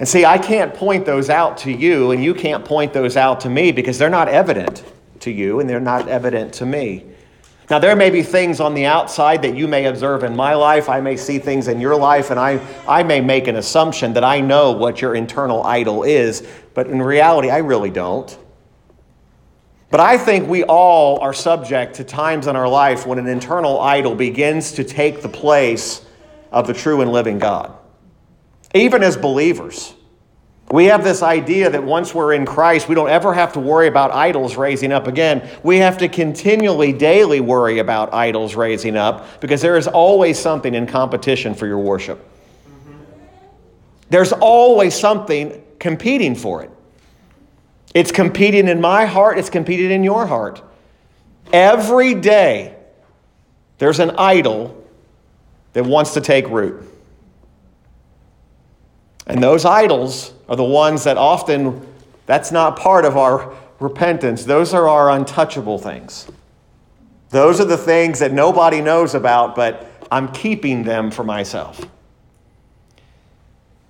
And 0.00 0.08
see, 0.08 0.24
I 0.24 0.38
can't 0.38 0.74
point 0.74 1.06
those 1.06 1.30
out 1.30 1.58
to 1.58 1.70
you, 1.70 2.10
and 2.10 2.24
you 2.24 2.34
can't 2.34 2.64
point 2.64 2.92
those 2.92 3.16
out 3.16 3.38
to 3.42 3.48
me 3.48 3.70
because 3.70 3.96
they're 3.96 4.10
not 4.10 4.26
evident 4.26 4.82
to 5.20 5.30
you 5.30 5.60
and 5.60 5.70
they're 5.70 5.78
not 5.78 6.08
evident 6.08 6.52
to 6.54 6.66
me. 6.66 7.04
Now, 7.70 7.78
there 7.78 7.94
may 7.94 8.10
be 8.10 8.24
things 8.24 8.58
on 8.58 8.74
the 8.74 8.86
outside 8.86 9.42
that 9.42 9.56
you 9.56 9.68
may 9.68 9.84
observe 9.84 10.24
in 10.24 10.34
my 10.34 10.54
life. 10.54 10.88
I 10.88 11.00
may 11.00 11.16
see 11.16 11.38
things 11.38 11.68
in 11.68 11.80
your 11.80 11.94
life, 11.94 12.32
and 12.32 12.40
I, 12.40 12.58
I 12.88 13.04
may 13.04 13.20
make 13.20 13.46
an 13.46 13.54
assumption 13.54 14.14
that 14.14 14.24
I 14.24 14.40
know 14.40 14.72
what 14.72 15.00
your 15.00 15.14
internal 15.14 15.62
idol 15.62 16.02
is, 16.02 16.44
but 16.74 16.88
in 16.88 17.00
reality, 17.00 17.50
I 17.50 17.58
really 17.58 17.90
don't. 17.90 18.36
But 19.90 20.00
I 20.00 20.18
think 20.18 20.48
we 20.48 20.64
all 20.64 21.18
are 21.20 21.32
subject 21.32 21.94
to 21.96 22.04
times 22.04 22.46
in 22.46 22.56
our 22.56 22.68
life 22.68 23.06
when 23.06 23.18
an 23.18 23.26
internal 23.26 23.80
idol 23.80 24.14
begins 24.14 24.72
to 24.72 24.84
take 24.84 25.22
the 25.22 25.28
place 25.28 26.04
of 26.52 26.66
the 26.66 26.74
true 26.74 27.00
and 27.00 27.10
living 27.10 27.38
God. 27.38 27.74
Even 28.74 29.02
as 29.02 29.16
believers. 29.16 29.94
We 30.70 30.84
have 30.86 31.02
this 31.02 31.22
idea 31.22 31.70
that 31.70 31.82
once 31.82 32.14
we're 32.14 32.34
in 32.34 32.44
Christ, 32.44 32.90
we 32.90 32.94
don't 32.94 33.08
ever 33.08 33.32
have 33.32 33.54
to 33.54 33.60
worry 33.60 33.86
about 33.86 34.10
idols 34.10 34.56
raising 34.56 34.92
up 34.92 35.06
again. 35.06 35.48
We 35.62 35.78
have 35.78 35.96
to 35.98 36.08
continually, 36.08 36.92
daily 36.92 37.40
worry 37.40 37.78
about 37.78 38.12
idols 38.12 38.54
raising 38.54 38.94
up 38.94 39.40
because 39.40 39.62
there 39.62 39.78
is 39.78 39.86
always 39.86 40.38
something 40.38 40.74
in 40.74 40.86
competition 40.86 41.54
for 41.54 41.66
your 41.66 41.78
worship. 41.78 42.18
Mm-hmm. 42.18 42.92
There's 44.10 44.32
always 44.32 44.94
something 44.94 45.62
competing 45.78 46.34
for 46.34 46.62
it. 46.62 46.70
It's 47.94 48.12
competing 48.12 48.68
in 48.68 48.80
my 48.80 49.06
heart, 49.06 49.38
it's 49.38 49.50
competing 49.50 49.90
in 49.90 50.04
your 50.04 50.26
heart. 50.26 50.62
Every 51.52 52.14
day, 52.14 52.76
there's 53.78 54.00
an 54.00 54.10
idol 54.18 54.84
that 55.72 55.84
wants 55.84 56.14
to 56.14 56.20
take 56.20 56.48
root. 56.48 56.84
And 59.26 59.42
those 59.42 59.64
idols 59.64 60.32
are 60.48 60.56
the 60.56 60.64
ones 60.64 61.04
that 61.04 61.16
often, 61.16 61.86
that's 62.26 62.50
not 62.50 62.78
part 62.78 63.04
of 63.04 63.16
our 63.16 63.54
repentance. 63.78 64.44
Those 64.44 64.74
are 64.74 64.88
our 64.88 65.10
untouchable 65.10 65.78
things. 65.78 66.26
Those 67.30 67.60
are 67.60 67.66
the 67.66 67.76
things 67.76 68.18
that 68.20 68.32
nobody 68.32 68.80
knows 68.80 69.14
about, 69.14 69.54
but 69.54 69.86
I'm 70.10 70.32
keeping 70.32 70.82
them 70.82 71.10
for 71.10 71.24
myself. 71.24 71.86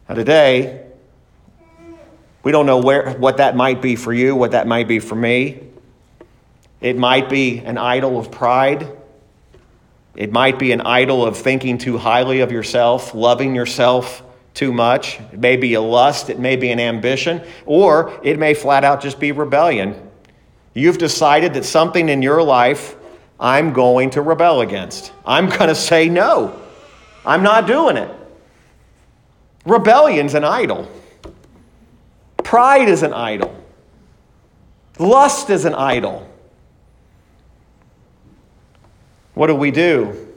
Now, 0.08 0.16
today, 0.16 0.87
we 2.42 2.52
don't 2.52 2.66
know 2.66 2.78
where, 2.78 3.10
what 3.14 3.38
that 3.38 3.56
might 3.56 3.82
be 3.82 3.96
for 3.96 4.12
you, 4.12 4.34
what 4.34 4.52
that 4.52 4.66
might 4.66 4.88
be 4.88 4.98
for 4.98 5.14
me. 5.14 5.60
It 6.80 6.96
might 6.96 7.28
be 7.28 7.58
an 7.58 7.78
idol 7.78 8.18
of 8.18 8.30
pride. 8.30 8.90
It 10.14 10.32
might 10.32 10.58
be 10.58 10.72
an 10.72 10.80
idol 10.80 11.24
of 11.24 11.36
thinking 11.36 11.78
too 11.78 11.98
highly 11.98 12.40
of 12.40 12.52
yourself, 12.52 13.14
loving 13.14 13.54
yourself 13.54 14.22
too 14.54 14.72
much. 14.72 15.20
It 15.32 15.38
may 15.38 15.56
be 15.56 15.74
a 15.74 15.80
lust, 15.80 16.30
it 16.30 16.38
may 16.38 16.56
be 16.56 16.70
an 16.70 16.80
ambition, 16.80 17.42
or 17.66 18.18
it 18.22 18.38
may 18.38 18.54
flat 18.54 18.84
out 18.84 19.00
just 19.00 19.20
be 19.20 19.32
rebellion. 19.32 20.10
You've 20.74 20.98
decided 20.98 21.54
that 21.54 21.64
something 21.64 22.08
in 22.08 22.22
your 22.22 22.42
life 22.42 22.96
I'm 23.40 23.72
going 23.72 24.10
to 24.10 24.22
rebel 24.22 24.60
against. 24.60 25.12
I'm 25.24 25.48
going 25.56 25.68
to 25.68 25.74
say 25.74 26.08
no. 26.08 26.60
I'm 27.24 27.42
not 27.42 27.66
doing 27.66 27.96
it. 27.96 28.10
Rebellion's 29.64 30.34
an 30.34 30.44
idol. 30.44 30.90
Pride 32.48 32.88
is 32.88 33.02
an 33.02 33.12
idol. 33.12 33.54
Lust 34.98 35.50
is 35.50 35.66
an 35.66 35.74
idol. 35.74 36.26
What 39.34 39.48
do 39.48 39.54
we 39.54 39.70
do? 39.70 40.32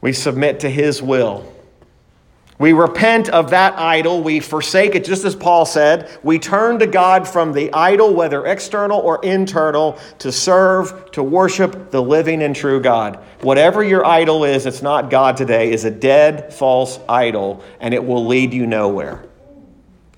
We 0.00 0.12
submit 0.12 0.58
to 0.60 0.68
His 0.68 1.00
will. 1.00 1.46
We 2.58 2.72
repent 2.72 3.28
of 3.28 3.50
that 3.50 3.78
idol. 3.78 4.20
We 4.20 4.40
forsake 4.40 4.96
it, 4.96 5.04
just 5.04 5.24
as 5.24 5.36
Paul 5.36 5.64
said. 5.64 6.18
We 6.24 6.40
turn 6.40 6.80
to 6.80 6.88
God 6.88 7.28
from 7.28 7.52
the 7.52 7.72
idol, 7.72 8.12
whether 8.12 8.44
external 8.44 8.98
or 8.98 9.24
internal, 9.24 10.00
to 10.18 10.32
serve, 10.32 11.12
to 11.12 11.22
worship 11.22 11.92
the 11.92 12.02
living 12.02 12.42
and 12.42 12.56
true 12.56 12.80
God. 12.80 13.20
Whatever 13.42 13.84
your 13.84 14.04
idol 14.04 14.42
is, 14.42 14.66
it's 14.66 14.82
not 14.82 15.08
God 15.08 15.36
today, 15.36 15.70
is 15.70 15.84
a 15.84 15.90
dead, 15.92 16.52
false 16.52 16.98
idol, 17.08 17.62
and 17.78 17.94
it 17.94 18.04
will 18.04 18.26
lead 18.26 18.52
you 18.52 18.66
nowhere, 18.66 19.24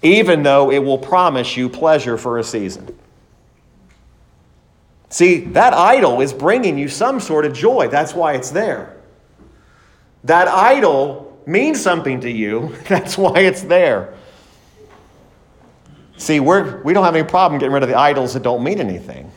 even 0.03 0.43
though 0.43 0.71
it 0.71 0.79
will 0.79 0.99
promise 0.99 1.57
you 1.57 1.69
pleasure 1.69 2.17
for 2.17 2.39
a 2.39 2.45
season. 2.45 2.97
See, 5.11 5.41
that 5.41 5.73
idol 5.73 6.21
is 6.21 6.33
bringing 6.33 6.79
you 6.79 6.89
some 6.89 7.19
sort 7.19 7.45
of 7.45 7.53
joy. 7.53 7.89
That's 7.89 8.15
why 8.15 8.35
it's 8.35 8.51
there. 8.51 8.97
That 10.25 10.49
idol 10.49 11.41
means 11.47 11.81
something 11.81 12.21
to 12.21 12.31
you. 12.31 12.75
That's 12.89 13.17
why 13.17 13.41
it's 13.41 13.63
there. 13.63 14.15
See, 16.19 16.41
we're, 16.41 16.83
we 16.83 16.93
don't 16.93 17.05
have 17.05 17.15
any 17.15 17.27
problem 17.27 17.59
getting 17.59 17.73
rid 17.73 17.83
of 17.83 17.89
the 17.89 17.99
idols 17.99 18.35
that 18.35 18.43
don't 18.43 18.63
mean 18.63 18.81
anything. 18.81 19.31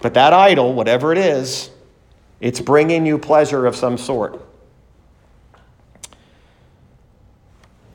But 0.00 0.14
that 0.14 0.32
idol, 0.32 0.72
whatever 0.72 1.12
it 1.12 1.18
is, 1.18 1.70
it's 2.40 2.60
bringing 2.60 3.04
you 3.04 3.18
pleasure 3.18 3.66
of 3.66 3.76
some 3.76 3.98
sort. 3.98 4.40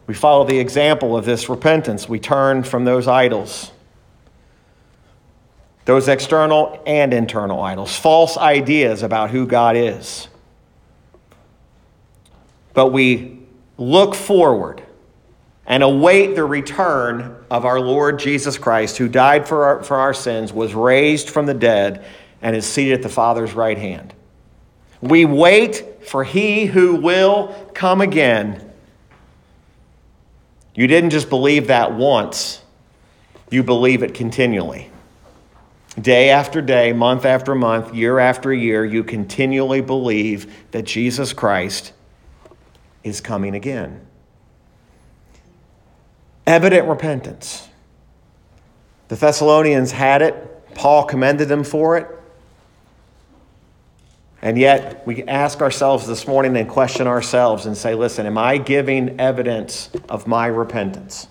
We 0.06 0.14
follow 0.14 0.46
the 0.46 0.60
example 0.60 1.16
of 1.16 1.26
this 1.26 1.50
repentance. 1.50 2.10
We 2.10 2.20
turn 2.20 2.64
from 2.64 2.86
those 2.86 3.08
idols, 3.08 3.72
those 5.86 6.08
external 6.08 6.82
and 6.86 7.14
internal 7.14 7.62
idols, 7.62 7.96
false 7.96 8.38
ideas 8.38 9.04
about 9.04 9.30
who 9.30 9.48
God 9.48 9.76
is. 9.76 10.28
But 12.74 12.88
we 12.88 13.40
look 13.78 14.16
forward 14.16 14.84
and 15.66 15.84
await 15.84 16.36
the 16.36 16.44
return 16.44 17.38
of 17.50 17.66
our 17.66 17.80
Lord 17.80 18.20
Jesus 18.20 18.58
Christ, 18.58 18.98
who 18.98 19.08
died 19.08 19.48
for 19.48 19.66
our, 19.66 19.84
for 19.84 19.96
our 19.96 20.14
sins, 20.14 20.52
was 20.52 20.74
raised 20.74 21.30
from 21.30 21.46
the 21.46 21.54
dead, 21.54 22.04
and 22.42 22.56
is 22.56 22.66
seated 22.66 22.96
at 22.96 23.02
the 23.02 23.10
Father's 23.10 23.54
right 23.54 23.78
hand. 23.78 24.14
We 25.00 25.24
wait 25.24 26.06
for 26.06 26.26
he 26.26 26.66
who 26.66 26.96
will 26.96 27.56
come 27.74 28.02
again. 28.02 28.73
You 30.76 30.88
didn't 30.88 31.12
just 31.12 31.30
believe 31.30 31.68
that 31.68 31.94
once, 31.94 32.62
you 33.50 33.64
believe 33.64 34.04
it 34.04 34.14
continually. 34.14 34.90
Day 36.00 36.30
after 36.30 36.62
day, 36.62 36.92
month 36.92 37.26
after 37.26 37.54
month, 37.54 37.94
year 37.94 38.18
after 38.18 38.52
year, 38.52 38.84
you 38.84 39.04
continually 39.04 39.82
believe 39.82 40.52
that 40.72 40.84
Jesus 40.84 41.34
Christ 41.34 41.94
is 43.04 43.22
coming 43.22 43.54
again 43.54 44.08
evident 46.46 46.88
repentance. 46.88 47.68
The 49.08 49.16
Thessalonians 49.16 49.92
had 49.92 50.22
it, 50.22 50.74
Paul 50.76 51.06
commended 51.06 51.48
them 51.48 51.64
for 51.64 51.98
it. 51.98 52.08
And 54.44 54.58
yet, 54.58 55.08
we 55.08 55.24
ask 55.24 55.62
ourselves 55.62 56.06
this 56.06 56.28
morning 56.28 56.58
and 56.58 56.68
question 56.68 57.08
ourselves 57.08 57.66
and 57.66 57.78
say, 57.78 57.96
listen, 57.96 58.26
am 58.26 58.38
I 58.38 58.58
giving 58.58 59.18
evidence 59.18 59.90
of 60.10 60.28
my 60.28 60.48
repentance? 60.48 61.30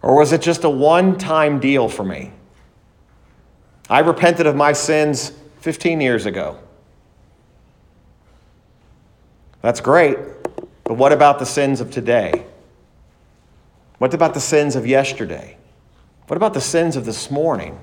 Or 0.00 0.16
was 0.16 0.32
it 0.32 0.40
just 0.40 0.64
a 0.64 0.70
one 0.70 1.18
time 1.18 1.60
deal 1.60 1.90
for 1.90 2.02
me? 2.02 2.32
I 3.90 3.98
repented 3.98 4.46
of 4.46 4.56
my 4.56 4.72
sins 4.72 5.32
15 5.60 6.00
years 6.00 6.24
ago. 6.24 6.58
That's 9.60 9.82
great, 9.82 10.16
but 10.84 10.94
what 10.94 11.12
about 11.12 11.40
the 11.40 11.46
sins 11.46 11.82
of 11.82 11.90
today? 11.90 12.46
What 13.98 14.14
about 14.14 14.32
the 14.32 14.40
sins 14.40 14.76
of 14.76 14.86
yesterday? 14.86 15.58
What 16.26 16.38
about 16.38 16.54
the 16.54 16.62
sins 16.62 16.96
of 16.96 17.04
this 17.04 17.30
morning? 17.30 17.78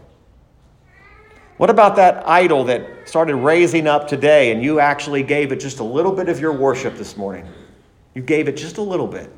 What 1.58 1.70
about 1.70 1.96
that 1.96 2.28
idol 2.28 2.66
that 2.66 3.08
started 3.08 3.36
raising 3.36 3.88
up 3.88 4.08
today 4.08 4.52
and 4.52 4.62
you 4.62 4.80
actually 4.80 5.24
gave 5.24 5.52
it 5.52 5.60
just 5.60 5.80
a 5.80 5.84
little 5.84 6.12
bit 6.12 6.28
of 6.28 6.40
your 6.40 6.52
worship 6.52 6.96
this 6.96 7.16
morning? 7.16 7.48
You 8.14 8.22
gave 8.22 8.48
it 8.48 8.58
just 8.58 8.78
a 8.78 8.82
little 8.82 9.08
bit. 9.08 9.32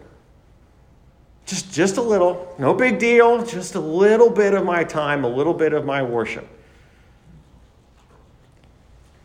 Just, 1.46 1.72
just 1.74 1.98
a 1.98 2.02
little. 2.02 2.54
No 2.58 2.74
big 2.74 3.00
deal. 3.00 3.46
Just 3.46 3.76
a 3.76 3.80
little 3.80 4.30
bit 4.30 4.54
of 4.54 4.66
my 4.66 4.84
time, 4.84 5.24
a 5.24 5.30
little 5.30 5.54
bit 5.54 5.74
of 5.74 5.86
my 5.86 6.02
worship. 6.02 6.48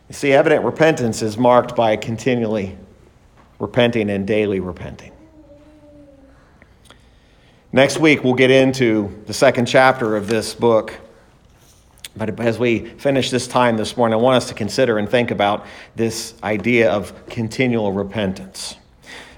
You 0.09 0.15
see, 0.15 0.33
evident 0.33 0.65
repentance 0.65 1.23
is 1.23 1.39
marked 1.39 1.75
by 1.75 1.97
continually 1.97 2.77
repenting 3.59 4.11
and 4.11 4.27
daily 4.27 4.61
repenting. 4.61 5.13
Next 7.73 7.99
week, 7.99 8.23
we'll 8.23 8.35
get 8.35 8.51
into 8.51 9.23
the 9.27 9.33
second 9.33 9.65
chapter 9.65 10.15
of 10.15 10.29
this 10.29 10.55
book. 10.55 10.95
But 12.17 12.39
as 12.41 12.59
we 12.59 12.81
finish 12.81 13.31
this 13.31 13.47
time 13.47 13.77
this 13.77 13.97
morning, 13.97 14.19
I 14.19 14.23
want 14.23 14.37
us 14.37 14.49
to 14.49 14.55
consider 14.55 14.99
and 14.99 15.09
think 15.09 15.31
about 15.31 15.67
this 15.97 16.35
idea 16.43 16.91
of 16.91 17.27
continual 17.27 17.93
repentance. 17.93 18.77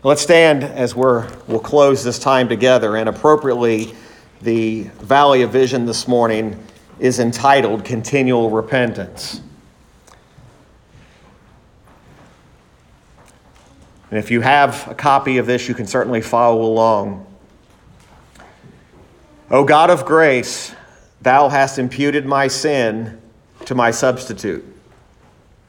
Let's 0.03 0.23
stand 0.23 0.65
as 0.65 0.95
we're, 0.95 1.31
we'll 1.47 1.61
close 1.61 2.03
this 2.03 2.19
time 2.19 2.49
together. 2.49 2.97
And 2.97 3.09
appropriately, 3.09 3.95
the 4.43 4.83
Valley 5.01 5.43
of 5.43 5.51
Vision 5.51 5.87
this 5.87 6.09
morning 6.09 6.63
is 6.99 7.21
entitled 7.21 7.85
Continual 7.85 8.51
Repentance. 8.51 9.41
And 14.11 14.19
if 14.19 14.31
you 14.31 14.43
have 14.43 14.87
a 14.89 14.95
copy 14.95 15.39
of 15.39 15.47
this, 15.47 15.69
you 15.69 15.75
can 15.75 15.87
certainly 15.87 16.21
follow 16.21 16.63
along. 16.63 17.27
O 19.51 19.65
God 19.65 19.91
of 19.91 20.05
grace, 20.05 20.75
thou 21.25 21.49
hast 21.49 21.79
imputed 21.79 22.27
my 22.27 22.47
sin 22.47 23.21
to 23.65 23.75
my 23.75 23.91
substitute, 23.91 24.65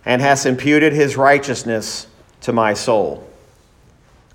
and 0.06 0.22
hast 0.22 0.46
imputed 0.46 0.92
his 0.92 1.16
righteousness 1.16 2.08
to 2.42 2.52
my 2.52 2.74
soul, 2.74 3.28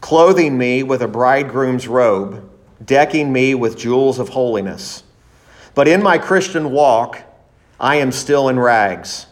clothing 0.00 0.56
me 0.56 0.82
with 0.82 1.02
a 1.02 1.08
bridegroom's 1.08 1.86
robe, 1.86 2.50
decking 2.82 3.30
me 3.30 3.54
with 3.54 3.76
jewels 3.76 4.18
of 4.18 4.30
holiness. 4.30 5.02
But 5.74 5.86
in 5.86 6.02
my 6.02 6.16
Christian 6.16 6.72
walk, 6.72 7.20
I 7.78 7.96
am 7.96 8.12
still 8.12 8.48
in 8.48 8.58
rags. 8.58 9.26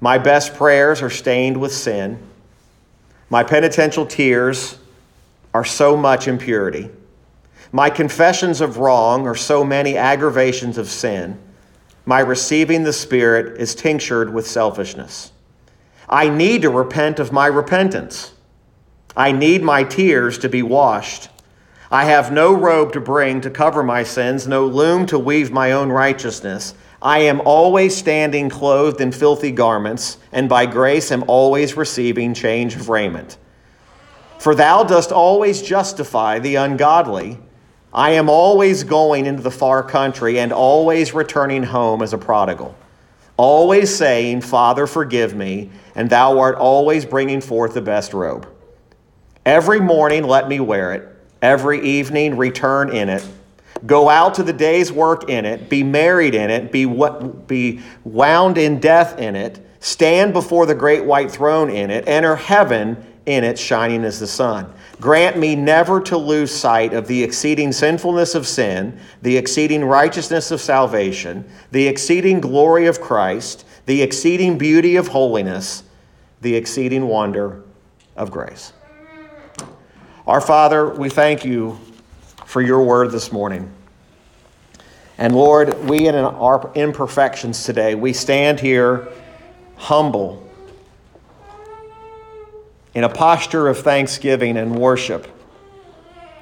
My 0.00 0.18
best 0.18 0.54
prayers 0.54 1.02
are 1.02 1.10
stained 1.10 1.56
with 1.56 1.72
sin. 1.72 2.18
My 3.30 3.44
penitential 3.44 4.06
tears 4.06 4.76
are 5.54 5.64
so 5.64 5.96
much 5.96 6.26
impurity. 6.28 6.90
My 7.72 7.90
confessions 7.90 8.60
of 8.60 8.78
wrong 8.78 9.26
are 9.26 9.34
so 9.34 9.64
many 9.64 9.96
aggravations 9.96 10.78
of 10.78 10.88
sin. 10.88 11.38
My 12.04 12.20
receiving 12.20 12.84
the 12.84 12.92
Spirit 12.92 13.60
is 13.60 13.74
tinctured 13.74 14.32
with 14.32 14.46
selfishness. 14.46 15.32
I 16.08 16.28
need 16.28 16.62
to 16.62 16.70
repent 16.70 17.18
of 17.18 17.32
my 17.32 17.46
repentance. 17.46 18.32
I 19.16 19.32
need 19.32 19.62
my 19.62 19.82
tears 19.82 20.38
to 20.38 20.48
be 20.48 20.62
washed. 20.62 21.28
I 21.90 22.04
have 22.04 22.32
no 22.32 22.52
robe 22.52 22.92
to 22.92 23.00
bring 23.00 23.40
to 23.40 23.50
cover 23.50 23.82
my 23.82 24.02
sins, 24.02 24.46
no 24.46 24.66
loom 24.66 25.06
to 25.06 25.18
weave 25.18 25.50
my 25.50 25.72
own 25.72 25.90
righteousness. 25.90 26.74
I 27.02 27.20
am 27.20 27.40
always 27.44 27.96
standing 27.96 28.48
clothed 28.48 29.00
in 29.00 29.12
filthy 29.12 29.52
garments, 29.52 30.18
and 30.32 30.48
by 30.48 30.66
grace 30.66 31.10
am 31.10 31.24
always 31.26 31.76
receiving 31.76 32.34
change 32.34 32.74
of 32.76 32.88
raiment. 32.88 33.38
For 34.38 34.54
thou 34.54 34.84
dost 34.84 35.12
always 35.12 35.62
justify 35.62 36.38
the 36.38 36.56
ungodly 36.56 37.38
I 37.96 38.10
am 38.10 38.28
always 38.28 38.84
going 38.84 39.24
into 39.24 39.42
the 39.42 39.50
far 39.50 39.82
country 39.82 40.38
and 40.38 40.52
always 40.52 41.14
returning 41.14 41.62
home 41.62 42.02
as 42.02 42.12
a 42.12 42.18
prodigal, 42.18 42.76
always 43.38 43.92
saying, 43.96 44.42
Father, 44.42 44.86
forgive 44.86 45.34
me, 45.34 45.70
and 45.94 46.10
thou 46.10 46.38
art 46.38 46.56
always 46.56 47.06
bringing 47.06 47.40
forth 47.40 47.72
the 47.72 47.80
best 47.80 48.12
robe. 48.12 48.46
Every 49.46 49.80
morning 49.80 50.24
let 50.24 50.46
me 50.46 50.60
wear 50.60 50.92
it, 50.92 51.08
every 51.40 51.80
evening 51.88 52.36
return 52.36 52.94
in 52.94 53.08
it. 53.08 53.26
Go 53.86 54.10
out 54.10 54.34
to 54.34 54.42
the 54.42 54.52
day's 54.52 54.92
work 54.92 55.30
in 55.30 55.46
it, 55.46 55.70
be 55.70 55.82
married 55.82 56.34
in 56.34 56.50
it, 56.50 56.70
be, 56.70 56.84
be 57.46 57.80
wound 58.04 58.58
in 58.58 58.78
death 58.78 59.18
in 59.18 59.36
it, 59.36 59.66
stand 59.80 60.34
before 60.34 60.66
the 60.66 60.74
great 60.74 61.06
white 61.06 61.30
throne 61.30 61.70
in 61.70 61.90
it, 61.90 62.06
enter 62.06 62.36
heaven 62.36 63.02
in 63.26 63.44
it, 63.44 63.58
shining 63.58 64.04
as 64.04 64.18
the 64.18 64.26
sun. 64.26 64.72
Grant 65.00 65.36
me 65.36 65.54
never 65.54 66.00
to 66.00 66.16
lose 66.16 66.50
sight 66.50 66.94
of 66.94 67.06
the 67.06 67.22
exceeding 67.22 67.72
sinfulness 67.72 68.34
of 68.34 68.46
sin, 68.46 68.98
the 69.22 69.36
exceeding 69.36 69.84
righteousness 69.84 70.50
of 70.50 70.60
salvation, 70.60 71.44
the 71.72 71.86
exceeding 71.86 72.40
glory 72.40 72.86
of 72.86 73.00
Christ, 73.00 73.66
the 73.86 74.00
exceeding 74.00 74.56
beauty 74.56 74.96
of 74.96 75.08
holiness, 75.08 75.82
the 76.40 76.54
exceeding 76.54 77.08
wonder 77.08 77.62
of 78.16 78.30
grace. 78.30 78.72
Our 80.26 80.40
Father, 80.40 80.88
we 80.88 81.08
thank 81.08 81.44
you 81.44 81.78
for 82.46 82.62
your 82.62 82.82
word 82.82 83.10
this 83.10 83.30
morning. 83.32 83.70
And 85.18 85.34
Lord, 85.34 85.88
we 85.88 86.08
in 86.08 86.14
our 86.14 86.70
imperfections 86.74 87.64
today, 87.64 87.94
we 87.94 88.12
stand 88.12 88.60
here 88.60 89.08
humble 89.76 90.45
in 92.96 93.04
a 93.04 93.10
posture 93.10 93.68
of 93.68 93.78
thanksgiving 93.78 94.56
and 94.56 94.74
worship 94.74 95.26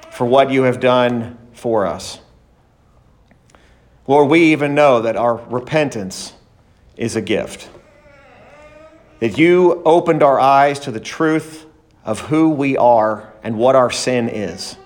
for 0.09 0.25
what 0.25 0.49
you 0.49 0.63
have 0.63 0.79
done 0.79 1.37
for 1.51 1.85
us. 1.85 2.21
Lord, 4.07 4.29
we 4.29 4.53
even 4.53 4.73
know 4.73 5.01
that 5.01 5.17
our 5.17 5.35
repentance 5.35 6.31
is 6.95 7.17
a 7.17 7.21
gift. 7.21 7.69
That 9.19 9.37
you 9.37 9.83
opened 9.83 10.23
our 10.23 10.39
eyes 10.39 10.79
to 10.81 10.91
the 10.91 10.99
truth 11.01 11.65
of 12.05 12.21
who 12.21 12.51
we 12.51 12.77
are 12.77 13.33
and 13.43 13.57
what 13.57 13.75
our 13.75 13.91
sin 13.91 14.29
is. 14.29 14.77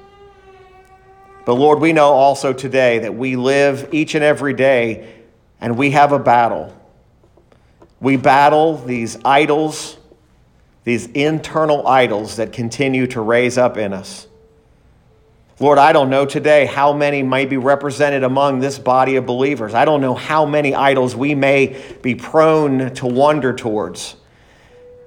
But 1.45 1.53
Lord, 1.53 1.79
we 1.81 1.93
know 1.93 2.13
also 2.13 2.51
today 2.51 2.97
that 2.97 3.13
we 3.13 3.35
live 3.35 3.89
each 3.91 4.15
and 4.15 4.23
every 4.23 4.55
day 4.55 5.23
and 5.61 5.77
we 5.77 5.91
have 5.91 6.13
a 6.13 6.19
battle. 6.19 6.75
We 7.99 8.17
battle 8.17 8.75
these 8.75 9.19
idols 9.23 9.98
these 10.83 11.07
internal 11.07 11.85
idols 11.87 12.37
that 12.37 12.53
continue 12.53 13.07
to 13.07 13.21
raise 13.21 13.57
up 13.57 13.77
in 13.77 13.93
us. 13.93 14.27
Lord, 15.61 15.77
I 15.77 15.91
don't 15.91 16.09
know 16.09 16.25
today 16.25 16.65
how 16.65 16.93
many 16.93 17.21
might 17.21 17.49
be 17.49 17.57
represented 17.57 18.23
among 18.23 18.59
this 18.59 18.79
body 18.79 19.17
of 19.17 19.25
believers. 19.25 19.73
I 19.73 19.83
don't 19.83 19.99
know 19.99 20.15
how 20.15 20.45
many 20.45 20.73
idols 20.73 21.17
we 21.17 21.35
may 21.35 21.79
be 22.01 22.15
prone 22.15 22.93
to 22.95 23.05
wander 23.05 23.51
towards. 23.51 24.15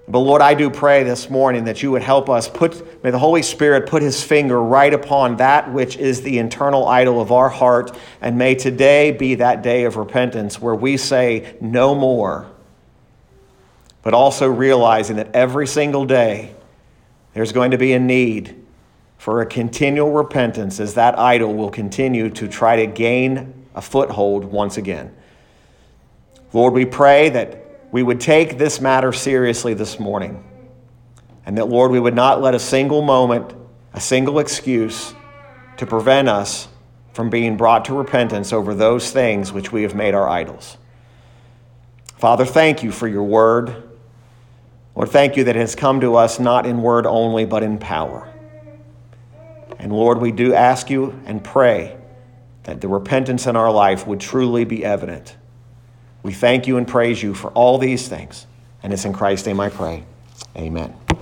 But 0.09 0.19
Lord, 0.19 0.43
I 0.43 0.53
do 0.53 0.69
pray 0.69 1.05
this 1.05 1.31
morning 1.31 1.65
that 1.65 1.83
you 1.83 1.91
would 1.93 2.03
help 2.03 2.29
us 2.29 2.49
put, 2.49 3.03
may 3.03 3.11
the 3.11 3.19
Holy 3.19 3.41
Spirit 3.41 3.87
put 3.87 4.03
his 4.03 4.23
finger 4.23 4.63
right 4.63 4.93
upon 4.93 5.37
that 5.37 5.73
which 5.73 5.97
is 5.97 6.21
the 6.21 6.39
internal 6.39 6.87
idol 6.87 7.19
of 7.19 7.33
our 7.33 7.49
heart. 7.49 7.97
And 8.21 8.37
may 8.37 8.55
today 8.55 9.13
be 9.13 9.37
that 9.37 9.63
day 9.63 9.85
of 9.85 9.97
repentance 9.97 10.61
where 10.61 10.75
we 10.75 10.99
say 10.99 11.57
no 11.63 11.95
more, 11.95 12.52
but 14.03 14.15
also 14.15 14.49
realizing 14.49 15.17
that 15.17 15.35
every 15.35 15.67
single 15.67 16.05
day 16.05 16.55
there's 17.35 17.53
going 17.53 17.71
to 17.71 17.79
be 17.79 17.93
a 17.93 17.99
need 17.99 18.63
for 19.17 19.41
a 19.41 19.47
continual 19.47 20.11
repentance 20.11 20.81
as 20.81 20.95
that 20.95 21.19
idol 21.19 21.55
will 21.55 21.71
continue 21.71 22.29
to 22.29 22.49
try 22.49 22.77
to 22.77 22.87
gain 22.87 23.67
a 23.75 23.81
foothold 23.81 24.45
once 24.45 24.77
again. 24.77 25.15
Lord, 26.53 26.75
we 26.75 26.85
pray 26.85 27.31
that 27.31 27.63
we 27.93 28.03
would 28.03 28.21
take 28.21 28.59
this 28.59 28.81
matter 28.81 29.13
seriously 29.13 29.75
this 29.75 30.01
morning. 30.01 30.45
And 31.47 31.57
that, 31.59 31.67
Lord, 31.67 31.91
we 31.91 32.01
would 32.01 32.15
not 32.15 32.41
let 32.41 32.55
a 32.55 32.59
single 32.59 33.03
moment, 33.03 33.55
a 33.93 34.01
single 34.01 34.39
excuse 34.39 35.15
to 35.77 35.87
prevent 35.87 36.29
us 36.29 36.69
from 37.13 37.31
being 37.31 37.57
brought 37.57 37.85
to 37.87 37.95
repentance 37.95 38.53
over 38.53 38.75
those 38.75 39.11
things 39.11 39.53
which 39.53 39.71
we 39.71 39.83
have 39.83 39.95
made 39.95 40.15
our 40.15 40.29
idols. 40.29 40.77
Father, 42.17 42.45
thank 42.45 42.83
you 42.83 42.91
for 42.91 43.09
your 43.09 43.25
word. 43.25 43.92
Lord, 44.95 45.09
thank 45.09 45.37
you 45.37 45.45
that 45.45 45.57
it 45.57 45.61
has 45.61 45.75
come 45.75 46.01
to 46.01 46.17
us 46.17 46.39
not 46.39 46.67
in 46.67 46.83
word 46.83 47.07
only, 47.07 47.45
but 47.45 47.63
in 47.63 47.79
power. 47.79 48.29
And 49.79 49.93
Lord, 49.93 50.19
we 50.19 50.33
do 50.33 50.55
ask 50.55 50.91
you 50.91 51.19
and 51.25 51.43
pray 51.43 51.97
that 52.65 52.81
the 52.81 52.89
repentance 52.89 53.47
in 53.47 53.57
our 53.57 53.73
life 53.73 54.07
would 54.07 54.21
truly 54.21 54.65
be 54.65 54.85
evident. 54.85 55.37
We 56.23 56.33
thank 56.33 56.67
you 56.67 56.77
and 56.77 56.87
praise 56.87 57.23
you 57.23 57.35
for 57.35 57.51
all 57.51 57.79
these 57.79 58.07
things. 58.07 58.47
And 58.83 58.93
it's 58.93 59.05
in 59.05 59.13
Christ's 59.13 59.47
name 59.47 59.61
I 59.61 59.71
pray. 59.71 60.05
Amen. 60.57 60.95